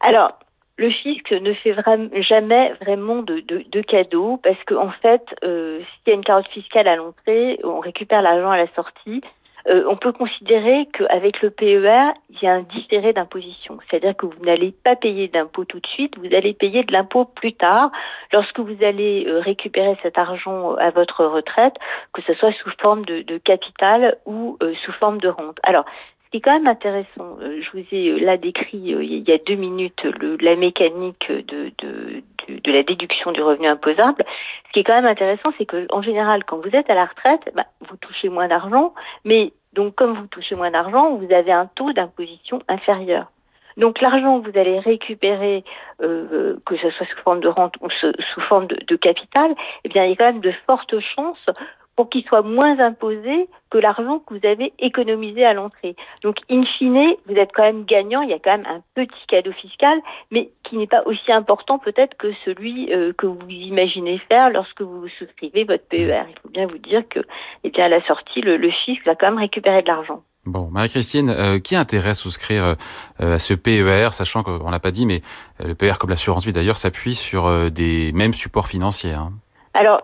Alors, 0.00 0.38
le 0.76 0.90
fisc 0.90 1.32
ne 1.32 1.52
fait 1.54 1.72
vraiment, 1.72 2.08
jamais 2.20 2.72
vraiment 2.80 3.22
de, 3.22 3.40
de, 3.40 3.64
de 3.68 3.80
cadeaux 3.82 4.38
parce 4.42 4.62
qu'en 4.64 4.86
en 4.86 4.90
fait, 4.90 5.24
euh, 5.42 5.80
s'il 5.80 6.08
y 6.08 6.10
a 6.12 6.14
une 6.14 6.24
carotte 6.24 6.48
fiscale 6.48 6.86
à 6.86 6.96
l'entrée, 6.96 7.58
on 7.64 7.80
récupère 7.80 8.22
l'argent 8.22 8.50
à 8.50 8.56
la 8.56 8.68
sortie. 8.74 9.22
Euh, 9.68 9.84
on 9.88 9.96
peut 9.96 10.12
considérer 10.12 10.88
qu'avec 10.92 11.42
le 11.42 11.50
PER, 11.50 12.12
il 12.30 12.42
y 12.42 12.46
a 12.46 12.54
un 12.54 12.62
différé 12.62 13.12
d'imposition. 13.12 13.78
C'est-à-dire 13.90 14.16
que 14.16 14.24
vous 14.24 14.44
n'allez 14.44 14.72
pas 14.72 14.96
payer 14.96 15.28
d'impôt 15.28 15.64
tout 15.64 15.80
de 15.80 15.86
suite, 15.86 16.16
vous 16.16 16.34
allez 16.34 16.54
payer 16.54 16.84
de 16.84 16.92
l'impôt 16.92 17.24
plus 17.24 17.52
tard, 17.52 17.90
lorsque 18.32 18.60
vous 18.60 18.82
allez 18.82 19.26
euh, 19.26 19.40
récupérer 19.40 19.98
cet 20.02 20.16
argent 20.16 20.74
à 20.76 20.90
votre 20.90 21.24
retraite, 21.24 21.74
que 22.14 22.22
ce 22.22 22.34
soit 22.34 22.52
sous 22.52 22.70
forme 22.80 23.04
de, 23.04 23.38
capital 23.38 24.16
ou 24.26 24.56
euh, 24.62 24.74
sous 24.84 24.92
forme 24.92 25.18
de 25.18 25.28
rente. 25.28 25.58
Alors, 25.64 25.84
ce 26.28 26.30
qui 26.30 26.36
est 26.36 26.40
quand 26.42 26.52
même 26.52 26.66
intéressant, 26.66 27.38
euh, 27.40 27.62
je 27.62 27.70
vous 27.72 27.86
ai 27.90 28.10
euh, 28.10 28.18
là 28.18 28.36
décrit 28.36 28.92
euh, 28.92 29.02
il 29.02 29.26
y 29.26 29.32
a 29.32 29.38
deux 29.38 29.54
minutes 29.54 30.04
la 30.42 30.56
mécanique 30.56 31.32
de, 31.32 31.72
la 32.66 32.82
déduction 32.82 33.32
du 33.32 33.42
revenu 33.42 33.66
imposable. 33.66 34.22
Ce 34.66 34.72
qui 34.72 34.80
est 34.80 34.84
quand 34.84 34.94
même 34.94 35.06
intéressant, 35.06 35.54
c'est 35.56 35.64
que 35.64 35.86
en 35.90 36.02
général, 36.02 36.44
quand 36.44 36.58
vous 36.58 36.76
êtes 36.76 36.90
à 36.90 36.94
la 36.94 37.06
retraite, 37.06 37.50
bah, 37.54 37.64
vous 37.80 37.96
touchez 37.96 38.28
moins 38.28 38.46
d'argent, 38.46 38.92
mais 39.24 39.54
donc 39.72 39.94
comme 39.94 40.12
vous 40.12 40.26
touchez 40.26 40.54
moins 40.54 40.70
d'argent, 40.70 41.14
vous 41.14 41.32
avez 41.32 41.52
un 41.52 41.64
taux 41.64 41.94
d'imposition 41.94 42.60
inférieur. 42.68 43.32
Donc 43.78 44.02
l'argent 44.02 44.38
que 44.42 44.50
vous 44.50 44.58
allez 44.58 44.80
récupérer, 44.80 45.64
que 46.00 46.76
ce 46.82 46.90
soit 46.90 47.06
sous 47.06 47.22
forme 47.24 47.40
de 47.40 47.48
rente 47.48 47.76
ou 47.80 47.88
sous 47.90 48.40
forme 48.48 48.66
de, 48.66 48.76
de 48.86 48.96
capital, 48.96 49.54
eh 49.84 49.88
bien 49.88 50.04
il 50.04 50.10
y 50.10 50.12
a 50.12 50.16
quand 50.16 50.26
même 50.26 50.40
de 50.40 50.52
fortes 50.66 50.98
chances 51.00 51.48
pour 51.98 52.10
qu'il 52.10 52.22
soit 52.22 52.42
moins 52.42 52.78
imposé 52.78 53.48
que 53.70 53.78
l'argent 53.78 54.20
que 54.20 54.34
vous 54.34 54.46
avez 54.46 54.72
économisé 54.78 55.44
à 55.44 55.52
l'entrée. 55.52 55.96
Donc, 56.22 56.36
in 56.48 56.62
fine, 56.78 57.16
vous 57.26 57.34
êtes 57.34 57.50
quand 57.52 57.64
même 57.64 57.86
gagnant, 57.86 58.22
il 58.22 58.30
y 58.30 58.34
a 58.34 58.38
quand 58.38 58.56
même 58.56 58.66
un 58.66 58.82
petit 58.94 59.26
cadeau 59.26 59.50
fiscal, 59.50 59.98
mais 60.30 60.48
qui 60.62 60.76
n'est 60.76 60.86
pas 60.86 61.02
aussi 61.06 61.32
important 61.32 61.80
peut-être 61.80 62.16
que 62.16 62.28
celui 62.44 62.94
euh, 62.94 63.12
que 63.18 63.26
vous 63.26 63.48
imaginez 63.48 64.18
faire 64.28 64.50
lorsque 64.50 64.80
vous 64.80 65.08
souscrivez 65.18 65.64
votre 65.64 65.82
PER. 65.88 66.22
Il 66.28 66.38
faut 66.40 66.50
bien 66.50 66.68
vous 66.68 66.78
dire 66.78 67.02
que, 67.10 67.18
eh 67.64 67.70
bien, 67.70 67.86
à 67.86 67.88
la 67.88 68.00
sortie, 68.06 68.42
le, 68.42 68.58
le 68.58 68.70
fisc 68.70 69.04
va 69.04 69.16
quand 69.16 69.30
même 69.30 69.40
récupérer 69.40 69.82
de 69.82 69.88
l'argent. 69.88 70.22
Bon, 70.46 70.68
Marie-Christine, 70.70 71.30
euh, 71.30 71.58
qui 71.58 71.74
a 71.74 71.80
intérêt 71.80 72.10
à 72.10 72.14
souscrire 72.14 72.76
euh, 73.20 73.34
à 73.34 73.40
ce 73.40 73.54
PER, 73.54 74.10
sachant 74.12 74.44
qu'on 74.44 74.70
l'a 74.70 74.78
pas 74.78 74.92
dit, 74.92 75.04
mais 75.04 75.20
le 75.58 75.74
PER, 75.74 75.94
comme 75.98 76.10
l'assurance 76.10 76.46
vie 76.46 76.52
d'ailleurs, 76.52 76.76
s'appuie 76.76 77.16
sur 77.16 77.72
des 77.72 78.12
mêmes 78.12 78.34
supports 78.34 78.68
financiers 78.68 79.14
hein? 79.14 79.32
Alors, 79.74 80.00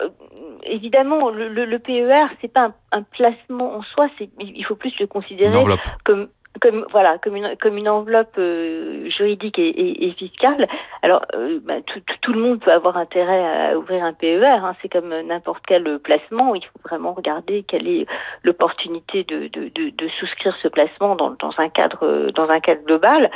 évidemment, 0.64 1.30
le, 1.30 1.48
le, 1.48 1.64
le 1.64 1.78
PER, 1.78 2.26
c'est 2.40 2.52
pas 2.52 2.66
un, 2.66 2.74
un, 2.92 3.02
placement 3.02 3.76
en 3.76 3.82
soi, 3.82 4.08
c'est, 4.18 4.28
il 4.38 4.64
faut 4.64 4.76
plus 4.76 4.98
le 4.98 5.06
considérer 5.06 5.62
comme 6.04 6.28
comme 6.60 6.86
voilà, 6.92 7.18
comme 7.18 7.36
une 7.36 7.56
comme 7.60 7.76
une 7.76 7.88
enveloppe 7.88 8.36
euh, 8.38 9.08
juridique 9.10 9.58
et, 9.58 10.06
et, 10.06 10.12
fiscale. 10.12 10.68
Alors, 11.02 11.24
euh, 11.34 11.58
bah, 11.62 11.80
tout, 11.86 12.00
tout, 12.20 12.32
le 12.32 12.40
monde 12.40 12.60
peut 12.60 12.72
avoir 12.72 12.96
intérêt 12.96 13.70
à 13.72 13.78
ouvrir 13.78 14.04
un 14.04 14.12
PER. 14.12 14.44
Hein. 14.44 14.74
C'est 14.80 14.88
comme 14.88 15.08
n'importe 15.08 15.64
quel 15.66 15.98
placement. 15.98 16.54
Il 16.54 16.64
faut 16.64 16.88
vraiment 16.88 17.12
regarder 17.12 17.64
quelle 17.64 17.88
est 17.88 18.06
l'opportunité 18.42 19.24
de, 19.24 19.48
de, 19.48 19.68
de, 19.74 19.90
de, 19.90 20.08
souscrire 20.20 20.56
ce 20.62 20.68
placement 20.68 21.16
dans, 21.16 21.30
dans 21.30 21.52
un 21.58 21.68
cadre 21.68 22.30
dans 22.32 22.48
un 22.48 22.60
cadre 22.60 22.82
global. 22.84 23.30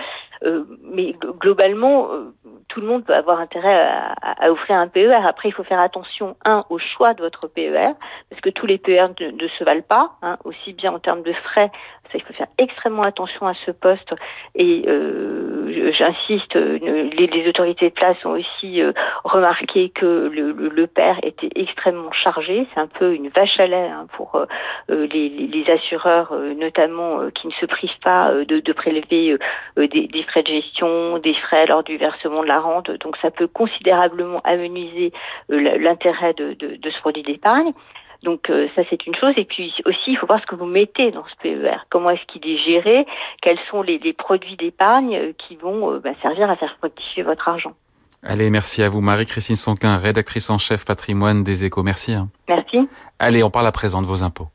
Euh, 0.45 0.65
mais 0.83 1.15
globalement, 1.41 2.13
euh, 2.13 2.33
tout 2.69 2.81
le 2.81 2.87
monde 2.87 3.05
peut 3.05 3.15
avoir 3.15 3.41
intérêt 3.41 3.75
à, 3.75 4.13
à, 4.23 4.51
offrir 4.51 4.77
un 4.77 4.89
PER. 4.89 5.15
Après, 5.27 5.49
il 5.49 5.53
faut 5.53 5.65
faire 5.65 5.81
attention, 5.81 6.37
un, 6.45 6.65
au 6.71 6.79
choix 6.79 7.15
de 7.15 7.23
votre 7.23 7.49
PER, 7.49 7.93
parce 8.31 8.41
que 8.41 8.51
tous 8.51 8.67
les 8.67 8.79
PER 8.79 9.09
ne, 9.21 9.49
se 9.49 9.65
valent 9.65 9.83
pas, 9.89 10.13
hein, 10.23 10.39
aussi 10.45 10.73
bien 10.73 10.93
en 10.93 10.99
termes 10.99 11.23
de 11.23 11.33
frais, 11.33 11.71
ça, 12.11 12.13
il 12.15 12.23
faut 12.23 12.33
faire 12.33 12.47
extrêmement 12.57 13.03
attention 13.03 13.47
à 13.47 13.55
ce 13.67 13.71
poste. 13.71 14.15
Et 14.55 14.85
euh, 14.87 15.93
j'insiste, 15.93 16.55
les, 16.55 17.27
les, 17.27 17.49
autorités 17.49 17.91
de 17.91 17.95
place 17.95 18.17
ont 18.25 18.33
aussi 18.33 18.81
euh, 18.81 18.93
remarqué 19.25 19.91
que 19.91 20.31
le, 20.33 20.53
le, 20.53 20.69
le, 20.69 20.87
père 20.87 21.19
était 21.23 21.51
extrêmement 21.55 22.13
chargé. 22.13 22.67
C'est 22.73 22.81
un 22.81 22.87
peu 22.87 23.15
une 23.15 23.29
vache 23.29 23.59
à 23.61 23.67
lait 23.67 23.89
hein, 23.89 24.07
pour 24.15 24.37
euh, 24.37 24.47
les, 24.89 25.29
les, 25.29 25.71
assureurs, 25.71 26.33
notamment 26.57 27.31
qui 27.31 27.47
ne 27.47 27.53
se 27.53 27.67
privent 27.67 27.99
pas 28.03 28.33
de, 28.33 28.61
de 28.61 28.73
prélever 28.73 29.37
des, 29.77 29.87
des 29.87 30.25
frais 30.29 30.43
de 30.43 30.49
gestion, 30.49 31.19
des 31.19 31.35
frais 31.35 31.67
lors 31.67 31.83
du 31.83 31.97
versement 31.97 32.43
de 32.43 32.49
la 32.49 32.61
rente. 32.61 32.91
Donc 32.91 33.17
ça 33.21 33.31
peut 33.31 33.49
considérablement 33.49 34.41
amenuiser 34.45 35.13
euh, 35.51 35.79
l'intérêt 35.79 36.35
de, 36.35 36.55
de, 36.55 36.77
de, 36.77 36.91
ce 36.91 37.01
produit 37.01 37.23
d'épargne. 37.23 37.73
Donc 38.23 38.51
euh, 38.51 38.69
ça 38.77 38.83
c'est 38.91 39.07
une 39.07 39.15
chose. 39.15 39.35
Et 39.37 39.45
puis 39.45 39.73
aussi 39.87 40.13
il 40.13 40.17
faut 40.17 40.27
voir 40.27 40.41
ce 40.41 40.47
que 40.47 40.55
vous 40.55 40.67
mettez 40.67 41.11
dans 41.11 41.25
ce 41.25 41.35
PER. 41.43 41.79
Comment 41.91 42.11
est-ce 42.11 42.25
qu'il 42.27 42.47
est 42.49 42.59
géré? 42.59 43.07
Quels 43.43 43.59
sont 43.71 43.83
les, 43.83 43.99
les 43.99 44.13
produits 44.13 44.57
d'épargne 44.57 45.17
euh, 45.17 45.33
qui 45.37 45.57
vont 45.57 45.99
bah, 45.99 46.11
servir 46.23 46.51
à 46.51 46.57
faire 46.57 46.75
fructifier 46.79 47.23
votre 47.23 47.49
argent? 47.49 47.73
Allez, 48.23 48.51
merci 48.51 48.83
à 48.83 48.89
vous 48.89 49.01
Marie-Christine 49.01 49.57
Sonquin, 49.57 49.97
rédactrice 49.97 50.51
en 50.51 50.59
chef 50.59 50.85
patrimoine 50.85 51.45
des 51.45 51.65
échos. 51.65 51.85
Merci. 51.85 52.15
Hein. 52.15 52.29
Merci. 52.49 52.89
Allez, 53.21 53.45
on 53.45 53.51
parle 53.51 53.67
à 53.69 53.73
présent 53.73 54.03
de 54.03 54.07
vos 54.07 54.25
impôts. 54.25 54.49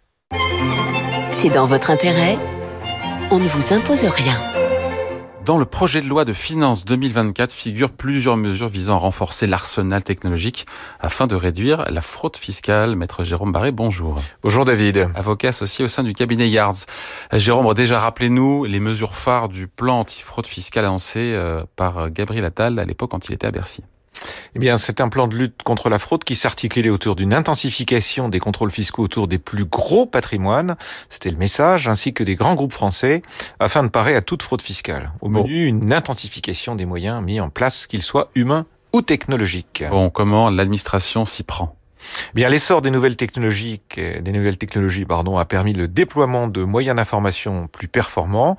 C'est 1.32 1.50
dans 1.50 1.66
votre 1.66 1.90
intérêt. 1.90 2.38
On 3.32 3.40
ne 3.40 3.48
vous 3.48 3.74
impose 3.74 4.04
rien. 4.04 4.53
Dans 5.46 5.58
le 5.58 5.66
projet 5.66 6.00
de 6.00 6.08
loi 6.08 6.24
de 6.24 6.32
finances 6.32 6.86
2024 6.86 7.52
figurent 7.52 7.92
plusieurs 7.92 8.38
mesures 8.38 8.70
visant 8.70 8.96
à 8.96 9.00
renforcer 9.00 9.46
l'arsenal 9.46 10.02
technologique 10.02 10.66
afin 11.02 11.28
de 11.28 11.36
réduire 11.36 11.86
la 11.92 12.02
fraude 12.02 12.38
fiscale. 12.38 12.96
Maître 12.96 13.26
Jérôme 13.26 13.52
Barré, 13.52 13.74
bonjour. 13.74 14.22
Bonjour 14.42 14.64
David. 14.64 15.10
Avocat 15.16 15.50
associé 15.50 15.84
au 15.84 15.90
sein 15.90 16.04
du 16.04 16.14
cabinet 16.14 16.50
Yards. 16.50 16.86
Jérôme, 17.34 17.74
déjà 17.74 18.00
rappelez-nous 18.00 18.64
les 18.64 18.80
mesures 18.80 19.16
phares 19.16 19.50
du 19.50 19.68
plan 19.68 20.00
anti-fraude 20.00 20.48
fiscale 20.48 20.86
annoncé 20.86 21.34
euh, 21.34 21.66
par 21.76 22.10
Gabriel 22.10 22.46
Attal 22.46 22.80
à 22.80 22.86
l'époque 22.86 23.12
quand 23.12 23.28
il 23.28 23.34
était 23.34 23.48
à 23.48 23.52
Bercy. 23.52 23.84
Eh 24.56 24.60
bien, 24.60 24.78
c'est 24.78 25.02
un 25.02 25.10
plan 25.10 25.28
de 25.28 25.36
lutte 25.36 25.64
contre 25.64 25.90
la 25.90 25.98
fraude 25.98 26.24
qui 26.24 26.36
s'articulait 26.36 26.90
autour 26.90 27.16
d'une 27.16 27.34
intensification 27.34 28.30
des 28.30 28.40
contrôles 28.40 28.72
fiscaux 28.72 29.04
autour 29.04 29.28
des 29.28 29.40
plus 29.40 29.66
gros 29.66 30.06
patrimoines, 30.06 30.76
c'était 31.10 31.32
le 31.32 31.38
message, 31.38 31.88
ainsi 31.88 32.14
que 32.14 32.24
des 32.24 32.36
grands 32.36 32.56
groupes 32.56 32.74
français, 32.74 33.24
afin 33.60 33.84
de 33.84 33.88
parer 33.88 34.16
à 34.16 34.22
toute 34.22 34.44
fraude 34.44 34.62
fiscale. 34.62 35.12
Au 35.22 35.30
menu, 35.30 35.66
une 35.66 35.92
intensification 35.92 36.76
des 36.76 36.86
moyens 36.86 37.24
mis 37.24 37.40
en 37.40 37.50
place, 37.50 37.88
qu'ils 37.88 38.04
soient 38.04 38.30
humains 38.36 38.66
ou 38.94 39.02
technologiques. 39.02 39.84
Bon, 39.90 40.10
comment 40.10 40.50
l'administration 40.50 41.26
s'y 41.26 41.44
prend? 41.44 41.76
Bien, 42.34 42.50
l'essor 42.50 42.82
des 42.82 42.92
nouvelles 42.92 43.16
technologies, 43.16 43.82
des 43.96 44.32
nouvelles 44.32 44.58
technologies, 44.58 45.06
pardon, 45.06 45.38
a 45.38 45.46
permis 45.46 45.74
le 45.74 45.88
déploiement 45.88 46.48
de 46.48 46.64
moyens 46.64 46.96
d'information 46.96 47.68
plus 47.68 47.88
performants, 47.88 48.58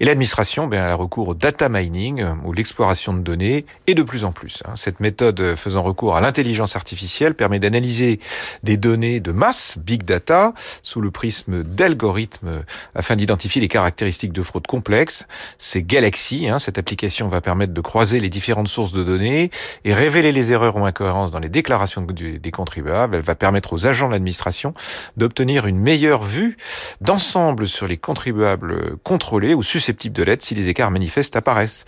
et 0.00 0.04
l'administration, 0.04 0.66
bien, 0.66 0.84
a 0.84 0.94
recours 0.94 1.28
au 1.28 1.34
data 1.34 1.68
mining 1.68 2.24
ou 2.44 2.52
l'exploration 2.52 3.14
de 3.14 3.20
données, 3.20 3.64
et 3.86 3.94
de 3.94 4.02
plus 4.02 4.24
en 4.24 4.32
plus. 4.32 4.62
Hein. 4.66 4.76
Cette 4.76 5.00
méthode 5.00 5.54
faisant 5.56 5.82
recours 5.82 6.16
à 6.16 6.20
l'intelligence 6.20 6.76
artificielle 6.76 7.34
permet 7.34 7.58
d'analyser 7.58 8.20
des 8.62 8.76
données 8.76 9.20
de 9.20 9.32
masse, 9.32 9.78
big 9.78 10.04
data, 10.04 10.52
sous 10.82 11.00
le 11.00 11.10
prisme 11.10 11.62
d'algorithmes, 11.62 12.64
afin 12.94 13.16
d'identifier 13.16 13.60
les 13.60 13.68
caractéristiques 13.68 14.32
de 14.32 14.42
fraude 14.42 14.66
complexes. 14.66 15.26
C'est 15.58 15.82
Galaxy. 15.82 16.48
Hein, 16.48 16.58
cette 16.58 16.78
application 16.78 17.28
va 17.28 17.40
permettre 17.40 17.72
de 17.72 17.80
croiser 17.80 18.20
les 18.20 18.30
différentes 18.30 18.68
sources 18.68 18.92
de 18.92 19.02
données 19.02 19.50
et 19.84 19.94
révéler 19.94 20.32
les 20.32 20.52
erreurs 20.52 20.76
ou 20.76 20.84
incohérences 20.84 21.30
dans 21.30 21.38
les 21.38 21.48
déclarations 21.48 22.02
des 22.02 22.50
contribuables 22.50 22.81
elle 22.88 23.22
va 23.22 23.34
permettre 23.34 23.72
aux 23.72 23.86
agents 23.86 24.06
de 24.06 24.12
l'administration 24.12 24.72
d'obtenir 25.16 25.66
une 25.66 25.78
meilleure 25.78 26.22
vue 26.22 26.56
d'ensemble 27.00 27.66
sur 27.66 27.86
les 27.86 27.96
contribuables 27.96 28.96
contrôlés 29.02 29.54
ou 29.54 29.62
susceptibles 29.62 30.14
de 30.14 30.22
l'être 30.22 30.42
si 30.42 30.54
des 30.54 30.68
écarts 30.68 30.90
manifestes 30.90 31.36
apparaissent. 31.36 31.84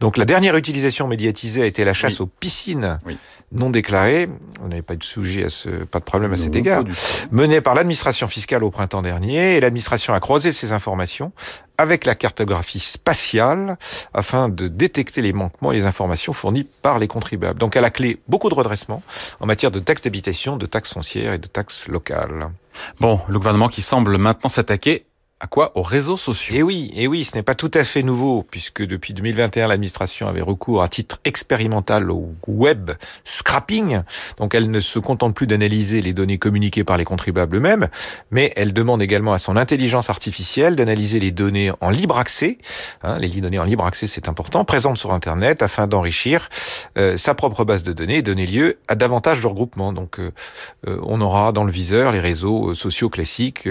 Donc 0.00 0.16
la 0.16 0.24
dernière 0.24 0.56
utilisation 0.56 1.08
médiatisée 1.08 1.62
a 1.62 1.66
été 1.66 1.84
la 1.84 1.94
chasse 1.94 2.20
aux 2.20 2.26
piscines 2.26 2.98
non 3.52 3.70
déclarées. 3.70 4.28
On 4.62 4.68
n'avait 4.68 4.82
pas 4.82 4.96
de 4.96 5.02
sujet 5.02 5.44
à 5.44 5.50
ce, 5.50 5.68
pas 5.68 5.98
de 5.98 6.04
problème 6.04 6.32
à 6.32 6.36
cet 6.36 6.54
égard. 6.54 6.84
Menée 7.30 7.60
par 7.60 7.74
l'administration 7.74 8.28
fiscale 8.28 8.64
au 8.64 8.70
printemps 8.70 9.02
dernier 9.02 9.56
et 9.56 9.60
l'administration 9.60 10.14
a 10.14 10.20
croisé 10.20 10.52
ces 10.52 10.72
informations 10.72 11.32
avec 11.78 12.04
la 12.04 12.14
cartographie 12.14 12.80
spatiale 12.80 13.78
afin 14.12 14.48
de 14.48 14.66
détecter 14.68 15.22
les 15.22 15.32
manquements 15.32 15.72
et 15.72 15.76
les 15.76 15.86
informations 15.86 16.32
fournies 16.32 16.64
par 16.82 16.98
les 16.98 17.06
contribuables. 17.06 17.58
Donc 17.58 17.76
à 17.76 17.80
la 17.80 17.90
clé, 17.90 18.18
beaucoup 18.28 18.48
de 18.48 18.54
redressement 18.54 19.02
en 19.40 19.46
matière 19.46 19.70
de 19.70 19.78
taxes 19.78 20.02
d'habitation, 20.02 20.56
de 20.56 20.66
taxes 20.66 20.92
foncières 20.92 21.34
et 21.34 21.38
de 21.38 21.46
taxes 21.46 21.86
locales. 21.88 22.50
Bon, 23.00 23.20
le 23.28 23.38
gouvernement 23.38 23.68
qui 23.68 23.82
semble 23.82 24.18
maintenant 24.18 24.48
s'attaquer 24.48 25.06
à 25.40 25.46
quoi 25.46 25.70
Aux 25.76 25.82
réseaux 25.82 26.16
sociaux. 26.16 26.54
Et 26.54 26.58
eh 26.58 26.62
oui, 26.62 26.90
et 26.94 27.04
eh 27.04 27.06
oui, 27.06 27.24
ce 27.24 27.36
n'est 27.36 27.44
pas 27.44 27.54
tout 27.54 27.70
à 27.74 27.84
fait 27.84 28.02
nouveau, 28.02 28.44
puisque 28.50 28.82
depuis 28.82 29.14
2021, 29.14 29.68
l'administration 29.68 30.26
avait 30.26 30.42
recours 30.42 30.82
à 30.82 30.88
titre 30.88 31.20
expérimental 31.24 32.10
au 32.10 32.34
web 32.48 32.90
scrapping. 33.22 34.00
Donc 34.38 34.56
elle 34.56 34.68
ne 34.70 34.80
se 34.80 34.98
contente 34.98 35.34
plus 35.34 35.46
d'analyser 35.46 36.02
les 36.02 36.12
données 36.12 36.38
communiquées 36.38 36.82
par 36.82 36.96
les 36.96 37.04
contribuables 37.04 37.56
eux-mêmes, 37.56 37.88
mais 38.32 38.52
elle 38.56 38.72
demande 38.72 39.00
également 39.00 39.32
à 39.32 39.38
son 39.38 39.56
intelligence 39.56 40.10
artificielle 40.10 40.74
d'analyser 40.74 41.20
les 41.20 41.30
données 41.30 41.70
en 41.80 41.90
libre 41.90 42.18
accès. 42.18 42.58
Hein, 43.04 43.18
les 43.18 43.28
données 43.28 43.60
en 43.60 43.64
libre 43.64 43.84
accès, 43.84 44.08
c'est 44.08 44.28
important, 44.28 44.64
présentes 44.64 44.98
sur 44.98 45.12
Internet, 45.12 45.62
afin 45.62 45.86
d'enrichir 45.86 46.48
euh, 46.98 47.16
sa 47.16 47.34
propre 47.34 47.64
base 47.64 47.84
de 47.84 47.92
données 47.92 48.16
et 48.16 48.22
donner 48.22 48.46
lieu 48.46 48.78
à 48.88 48.96
davantage 48.96 49.40
de 49.40 49.46
regroupements. 49.46 49.92
Donc 49.92 50.18
euh, 50.18 50.32
euh, 50.88 50.98
on 51.04 51.20
aura 51.20 51.52
dans 51.52 51.64
le 51.64 51.70
viseur 51.70 52.10
les 52.10 52.20
réseaux 52.20 52.74
sociaux 52.74 53.08
classiques, 53.08 53.68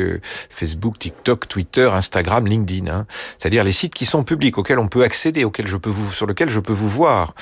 Facebook, 0.50 0.98
TikTok, 1.00 1.48
Instagram, 1.94 2.48
LinkedIn, 2.48 2.92
hein. 2.92 3.06
c'est-à-dire 3.38 3.64
les 3.64 3.72
sites 3.72 3.94
qui 3.94 4.06
sont 4.06 4.24
publics, 4.24 4.58
auxquels 4.58 4.80
on 4.80 4.88
peut 4.88 5.04
accéder, 5.04 5.44
auxquels 5.44 5.68
je 5.68 5.78
peux 5.78 5.90
vous, 5.90 6.12
sur 6.12 6.28
lesquels 6.28 6.50
je 6.50 6.60
peux 6.60 6.74
vous 6.74 6.90
voir. 6.90 7.34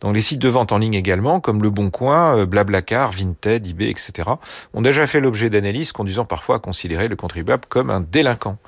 Donc 0.00 0.14
les 0.14 0.20
sites 0.20 0.40
de 0.40 0.48
vente 0.48 0.72
en 0.72 0.78
ligne 0.78 0.94
également, 0.94 1.40
comme 1.40 1.62
Le 1.62 1.70
Bon 1.70 1.90
Coin, 1.90 2.36
euh, 2.38 2.46
Blablacar, 2.46 3.10
Vinted, 3.12 3.66
eBay, 3.66 3.90
etc., 3.90 4.30
ont 4.74 4.82
déjà 4.82 5.06
fait 5.06 5.20
l'objet 5.20 5.50
d'analyses 5.50 5.92
conduisant 5.92 6.24
parfois 6.24 6.56
à 6.56 6.58
considérer 6.58 7.08
le 7.08 7.16
contribuable 7.16 7.64
comme 7.68 7.90
un 7.90 8.00
délinquant. 8.00 8.58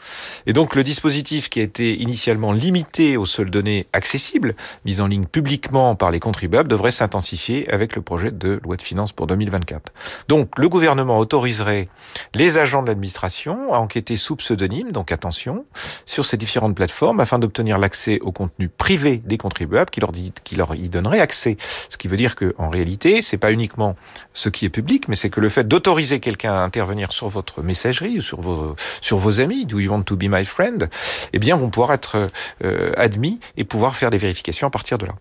Et 0.46 0.52
donc 0.52 0.74
le 0.74 0.84
dispositif 0.84 1.48
qui 1.48 1.60
a 1.60 1.62
été 1.62 2.00
initialement 2.00 2.52
limité 2.52 3.16
aux 3.16 3.26
seules 3.26 3.50
données 3.50 3.86
accessibles, 3.92 4.54
mises 4.84 5.00
en 5.00 5.06
ligne 5.06 5.26
publiquement 5.26 5.94
par 5.94 6.10
les 6.10 6.20
contribuables, 6.20 6.68
devrait 6.68 6.90
s'intensifier 6.90 7.70
avec 7.72 7.96
le 7.96 8.02
projet 8.02 8.30
de 8.30 8.60
loi 8.62 8.76
de 8.76 8.82
finances 8.82 9.12
pour 9.12 9.26
2024. 9.26 9.92
Donc 10.28 10.58
le 10.58 10.68
gouvernement 10.68 11.18
autoriserait 11.18 11.88
les 12.34 12.58
agents 12.58 12.82
de 12.82 12.88
l'administration 12.88 13.72
à 13.72 13.78
enquêter 13.78 14.16
sous 14.16 14.36
pseudonyme 14.36 14.90
donc 14.92 15.12
attention, 15.12 15.64
sur 16.06 16.24
ces 16.24 16.36
différentes 16.36 16.74
plateformes 16.74 17.20
afin 17.20 17.38
d'obtenir 17.38 17.78
l'accès 17.78 18.18
au 18.20 18.32
contenu 18.32 18.68
privé 18.68 19.22
des 19.24 19.38
contribuables 19.38 19.90
qui 19.90 20.00
leur, 20.00 20.12
dit, 20.12 20.32
qui 20.44 20.54
leur 20.56 20.74
y 20.74 20.88
donnerait 20.88 21.20
accès. 21.20 21.56
Ce 21.88 21.96
qui 21.96 22.08
veut 22.08 22.16
dire 22.16 22.36
que 22.36 22.54
en 22.58 22.68
réalité, 22.68 23.22
c'est 23.22 23.38
pas 23.38 23.52
uniquement 23.52 23.96
ce 24.32 24.48
qui 24.48 24.64
est 24.64 24.70
public, 24.70 25.08
mais 25.08 25.16
c'est 25.16 25.30
que 25.30 25.40
le 25.40 25.48
fait 25.48 25.66
d'autoriser 25.66 26.20
quelqu'un 26.20 26.52
à 26.52 26.60
intervenir 26.62 27.12
sur 27.12 27.28
votre 27.28 27.62
messagerie 27.62 28.18
ou 28.18 28.22
sur 28.22 28.40
vos, 28.40 28.76
sur 29.00 29.18
vos 29.18 29.40
amis, 29.40 29.66
do 29.66 29.78
you 29.78 29.90
want 29.90 30.02
to 30.02 30.16
be 30.16 30.24
my 30.24 30.44
friend, 30.44 30.88
eh 31.32 31.38
bien, 31.38 31.56
vont 31.56 31.70
pouvoir 31.70 31.92
être 31.92 32.28
euh, 32.64 32.92
admis 32.96 33.40
et 33.56 33.64
pouvoir 33.64 33.96
faire 33.96 34.10
des 34.10 34.18
vérifications 34.18 34.66
à 34.66 34.70
partir 34.70 34.98
de 34.98 35.06
là. 35.06 35.14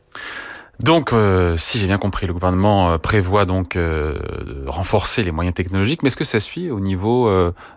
Donc, 0.84 1.14
euh, 1.14 1.58
si 1.58 1.78
j'ai 1.78 1.86
bien 1.86 2.00
compris, 2.00 2.26
le 2.26 2.34
gouvernement 2.34 2.92
euh, 2.92 2.98
prévoit 2.98 3.46
donc 3.46 3.76
euh, 3.76 4.18
de 4.44 4.68
renforcer 4.68 5.22
les 5.22 5.32
moyens 5.32 5.54
technologiques, 5.54 6.02
mais 6.02 6.08
est-ce 6.08 6.16
que 6.16 6.24
ça 6.24 6.40
suit 6.40 6.72
au 6.72 6.80
niveau 6.80 7.32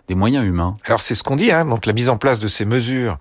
des 0.07 0.15
moyens 0.15 0.45
humains? 0.45 0.77
Alors 0.85 1.01
c'est 1.01 1.15
ce 1.15 1.23
qu'on 1.23 1.35
dit. 1.35 1.51
Hein, 1.51 1.65
donc 1.65 1.85
la 1.85 1.93
mise 1.93 2.09
en 2.09 2.17
place 2.17 2.39
de 2.39 2.47
ces 2.47 2.65
mesures 2.65 3.17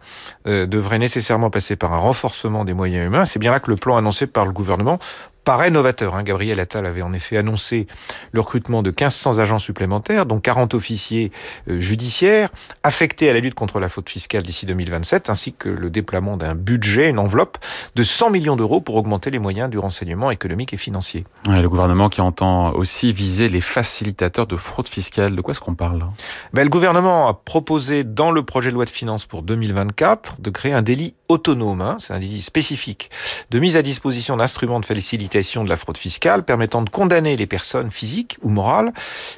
devrait 0.46 0.98
nécessairement 0.98 1.50
passer 1.50 1.76
par 1.76 1.92
un 1.92 1.98
renforcement 1.98 2.64
des 2.64 2.74
moyens 2.74 3.06
humains. 3.06 3.24
C'est 3.24 3.38
bien 3.38 3.50
là 3.50 3.60
que 3.60 3.70
le 3.70 3.76
plan 3.76 3.96
annoncé 3.96 4.26
par 4.26 4.46
le 4.46 4.52
gouvernement 4.52 4.98
paraît 5.44 5.70
novateur. 5.70 6.14
Hein. 6.14 6.22
Gabriel 6.22 6.58
Attal 6.60 6.86
avait 6.86 7.02
en 7.02 7.12
effet 7.12 7.36
annoncé 7.36 7.86
le 8.32 8.40
recrutement 8.40 8.82
de 8.82 8.90
1500 8.90 9.38
agents 9.38 9.58
supplémentaires, 9.58 10.26
dont 10.26 10.40
40 10.40 10.74
officiers 10.74 11.30
euh, 11.68 11.80
judiciaires, 11.80 12.50
affectés 12.82 13.30
à 13.30 13.32
la 13.32 13.40
lutte 13.40 13.54
contre 13.54 13.78
la 13.78 13.88
faute 13.88 14.08
fiscale 14.08 14.42
d'ici 14.42 14.66
2027, 14.66 15.30
ainsi 15.30 15.52
que 15.52 15.68
le 15.68 15.90
déploiement 15.90 16.36
d'un 16.36 16.54
budget, 16.54 17.10
une 17.10 17.18
enveloppe 17.18 17.58
de 17.94 18.02
100 18.02 18.30
millions 18.30 18.56
d'euros 18.56 18.80
pour 18.80 18.96
augmenter 18.96 19.30
les 19.30 19.38
moyens 19.38 19.70
du 19.70 19.78
renseignement 19.78 20.30
économique 20.30 20.72
et 20.72 20.76
financier. 20.76 21.24
le 21.46 21.66
gouvernement 21.68 22.08
qui 22.08 22.20
entend 22.20 22.72
aussi 22.72 23.12
viser 23.12 23.48
les 23.48 23.60
facilitateurs 23.60 24.46
de 24.46 24.56
fraude 24.56 24.88
fiscale. 24.88 25.36
De 25.36 25.40
quoi 25.40 25.52
est-ce 25.52 25.60
qu'on 25.60 25.74
parle 25.74 26.06
ben, 26.52 26.64
Le 26.64 26.70
gouvernement 26.70 27.28
a 27.28 27.34
proposé 27.34 28.04
dans 28.04 28.30
le 28.30 28.42
projet 28.42 28.70
de 28.70 28.74
loi 28.74 28.84
de 28.84 28.90
finances 28.90 29.26
pour 29.26 29.42
2024 29.42 30.40
de 30.40 30.50
créer 30.50 30.72
un 30.72 30.82
délit 30.82 31.14
autonome, 31.28 31.80
hein, 31.80 31.96
c'est 31.98 32.12
un 32.12 32.18
délit 32.18 32.42
spécifique, 32.42 33.10
de 33.50 33.58
mise 33.58 33.76
à 33.76 33.82
disposition 33.82 34.36
d'instruments 34.36 34.80
de 34.80 34.84
facilitation 34.86 35.64
de 35.64 35.68
la 35.68 35.76
fraude 35.76 35.96
fiscale 35.96 36.44
permettant 36.44 36.82
de 36.82 36.90
condamner 36.90 37.36
les 37.36 37.46
personnes 37.46 37.90
physiques 37.90 38.38
ou 38.42 38.50
morales 38.50 38.92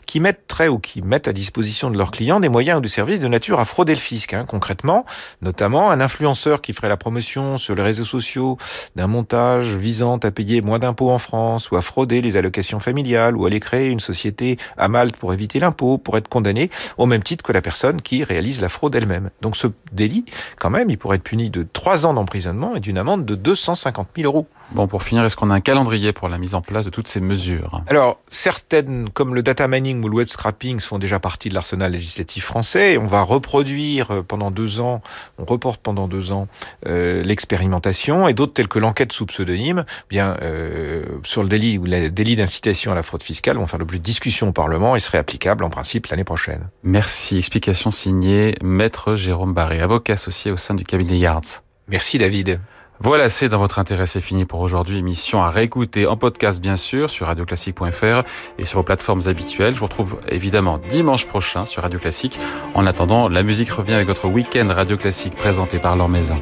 qui 0.05 0.21
mettraient 0.21 0.69
ou 0.69 0.79
qui 0.79 1.03
mettent 1.03 1.29
à 1.29 1.33
disposition 1.33 1.91
de 1.91 1.97
leurs 1.97 2.11
clients 2.11 2.41
des 2.41 2.49
moyens 2.49 2.79
ou 2.79 2.81
des 2.81 2.89
services 2.89 3.21
de 3.21 3.29
nature 3.29 3.61
à 3.61 3.65
frauder 3.65 3.95
le 3.95 4.01
fisc. 4.01 4.35
Hein. 4.35 4.45
Concrètement, 4.47 5.05
notamment 5.43 5.91
un 5.91 6.01
influenceur 6.01 6.61
qui 6.61 6.73
ferait 6.73 6.89
la 6.89 6.97
promotion 6.97 7.59
sur 7.59 7.75
les 7.75 7.83
réseaux 7.83 8.05
sociaux 8.05 8.57
d'un 8.97 9.07
montage 9.07 9.67
visant 9.77 10.17
à 10.19 10.31
payer 10.31 10.63
moins 10.63 10.79
d'impôts 10.79 11.11
en 11.11 11.19
France 11.19 11.71
ou 11.71 11.77
à 11.77 11.83
frauder 11.83 12.21
les 12.21 12.37
allocations 12.37 12.81
familiales 12.81 13.37
ou 13.37 13.45
à 13.45 13.49
aller 13.49 13.61
créer 13.61 13.89
une 13.89 14.01
société 14.01 14.59
à 14.77 14.89
Malte 14.89 15.17
pour 15.17 15.33
éviter 15.33 15.61
l'impôt, 15.61 15.99
pour 15.99 16.17
être 16.17 16.29
condamné 16.29 16.71
au 16.99 17.07
même 17.07 17.23
titre 17.23 17.45
que 17.45 17.53
la 17.53 17.63
personne 17.63 18.03
qui 18.03 18.25
réalise 18.25 18.61
la 18.61 18.69
fraude 18.69 18.95
elle-même. 18.95 19.31
Donc 19.41 19.57
ce 19.57 19.69
délit, 19.93 20.25
quand 20.59 20.71
même, 20.71 20.91
il 20.91 20.99
pourrait 20.99 21.17
être 21.17 21.23
puni 21.23 21.51
de 21.51 21.63
trois 21.77 22.07
ans 22.07 22.15
d'emprisonnement 22.15 22.75
et 22.75 22.81
d'une 22.81 22.97
amende 22.97 23.27
de 23.27 23.35
250 23.35 24.09
000 24.17 24.27
euros. 24.27 24.47
Bon, 24.73 24.89
pour 24.89 25.03
finir, 25.03 25.23
est-ce 25.25 25.37
qu'on 25.37 25.51
a 25.51 25.55
un 25.55 25.61
calendrier 25.61 26.15
pour 26.15 26.31
la 26.31 26.39
mise 26.39 26.55
en 26.55 26.63
place 26.63 26.87
de 26.87 26.91
toutes 26.91 27.07
ces 27.07 27.21
mesures? 27.21 27.83
Alors, 27.87 28.19
certaines, 28.29 29.11
comme 29.11 29.35
le 29.35 29.43
data 29.43 29.69
mining 29.69 30.03
ou 30.03 30.09
le 30.09 30.17
web 30.17 30.29
scrapping, 30.29 30.81
font 30.81 30.99
déjà 30.99 31.21
partie 31.21 31.51
de 31.51 31.55
l'arsenal 31.55 31.93
législatif 31.93 32.47
français. 32.47 32.97
On 32.97 33.07
va 33.07 33.21
reproduire 33.21 34.11
euh, 34.11 34.23
pendant 34.23 34.51
deux 34.51 34.81
ans, 34.81 35.03
on 35.39 35.45
reporte 35.45 35.79
pendant 35.83 36.09
deux 36.09 36.33
ans 36.33 36.49
euh, 36.87 37.23
l'expérimentation, 37.23 38.27
et 38.27 38.33
d'autres 38.33 38.55
telles 38.55 38.69
que 38.69 38.79
l'enquête 38.79 39.13
sous 39.13 39.27
pseudonyme, 39.27 39.85
bien 40.09 40.39
euh, 40.41 41.05
sur 41.25 41.43
le 41.43 41.49
délit 41.51 41.77
ou 41.77 41.85
le 41.85 42.09
délit 42.09 42.37
d'incitation 42.37 42.91
à 42.91 42.95
la 42.95 43.03
fraude 43.03 43.23
fiscale, 43.23 43.59
vont 43.59 43.67
faire 43.67 43.79
l'objet 43.79 43.99
de 43.99 44.03
discussions 44.03 44.49
au 44.49 44.53
Parlement 44.53 44.97
et 44.97 44.99
seraient 44.99 45.19
applicables 45.19 45.63
en 45.63 45.71
principe 45.71 46.07
l'année 46.07 46.25
prochaine. 46.25 46.71
Merci. 46.85 47.37
Explication 47.37 47.91
signée 47.91 48.55
Maître 48.63 49.15
Jérôme 49.15 49.53
Barré, 49.53 49.83
avocat 49.83 50.15
associé 50.15 50.51
au 50.51 50.57
sein 50.57 50.75
du 50.75 50.85
cabinet 50.85 51.19
Yards. 51.19 51.66
Merci 51.89 52.19
David. 52.19 52.61
Voilà, 52.99 53.29
c'est 53.29 53.51
dans 53.51 53.59
votre 53.59 53.79
intérêt, 53.79 54.07
c'est 54.07 54.21
fini 54.21 54.47
pour 54.47 54.61
aujourd'hui. 54.61 54.99
Émission 54.99 55.43
à 55.43 55.51
réécouter 55.51 56.07
en 56.07 56.17
podcast, 56.17 56.61
bien 56.61 56.77
sûr, 56.77 57.11
sur 57.11 57.27
radioclassique.fr 57.27 58.23
et 58.59 58.65
sur 58.65 58.79
vos 58.79 58.83
plateformes 58.83 59.21
habituelles. 59.27 59.75
Je 59.75 59.81
vous 59.81 59.87
retrouve 59.87 60.19
évidemment 60.29 60.79
dimanche 60.89 61.27
prochain 61.27 61.67
sur 61.67 61.83
Radio 61.83 61.99
Classique. 61.99 62.39
En 62.75 62.87
attendant, 62.87 63.29
la 63.29 63.43
musique 63.43 63.71
revient 63.71 63.95
avec 63.95 64.07
votre 64.07 64.29
week-end 64.29 64.69
Radio 64.71 64.97
Classique 64.97 65.37
présenté 65.37 65.79
par 65.79 65.95
Laure 65.97 66.09
Maison. 66.09 66.41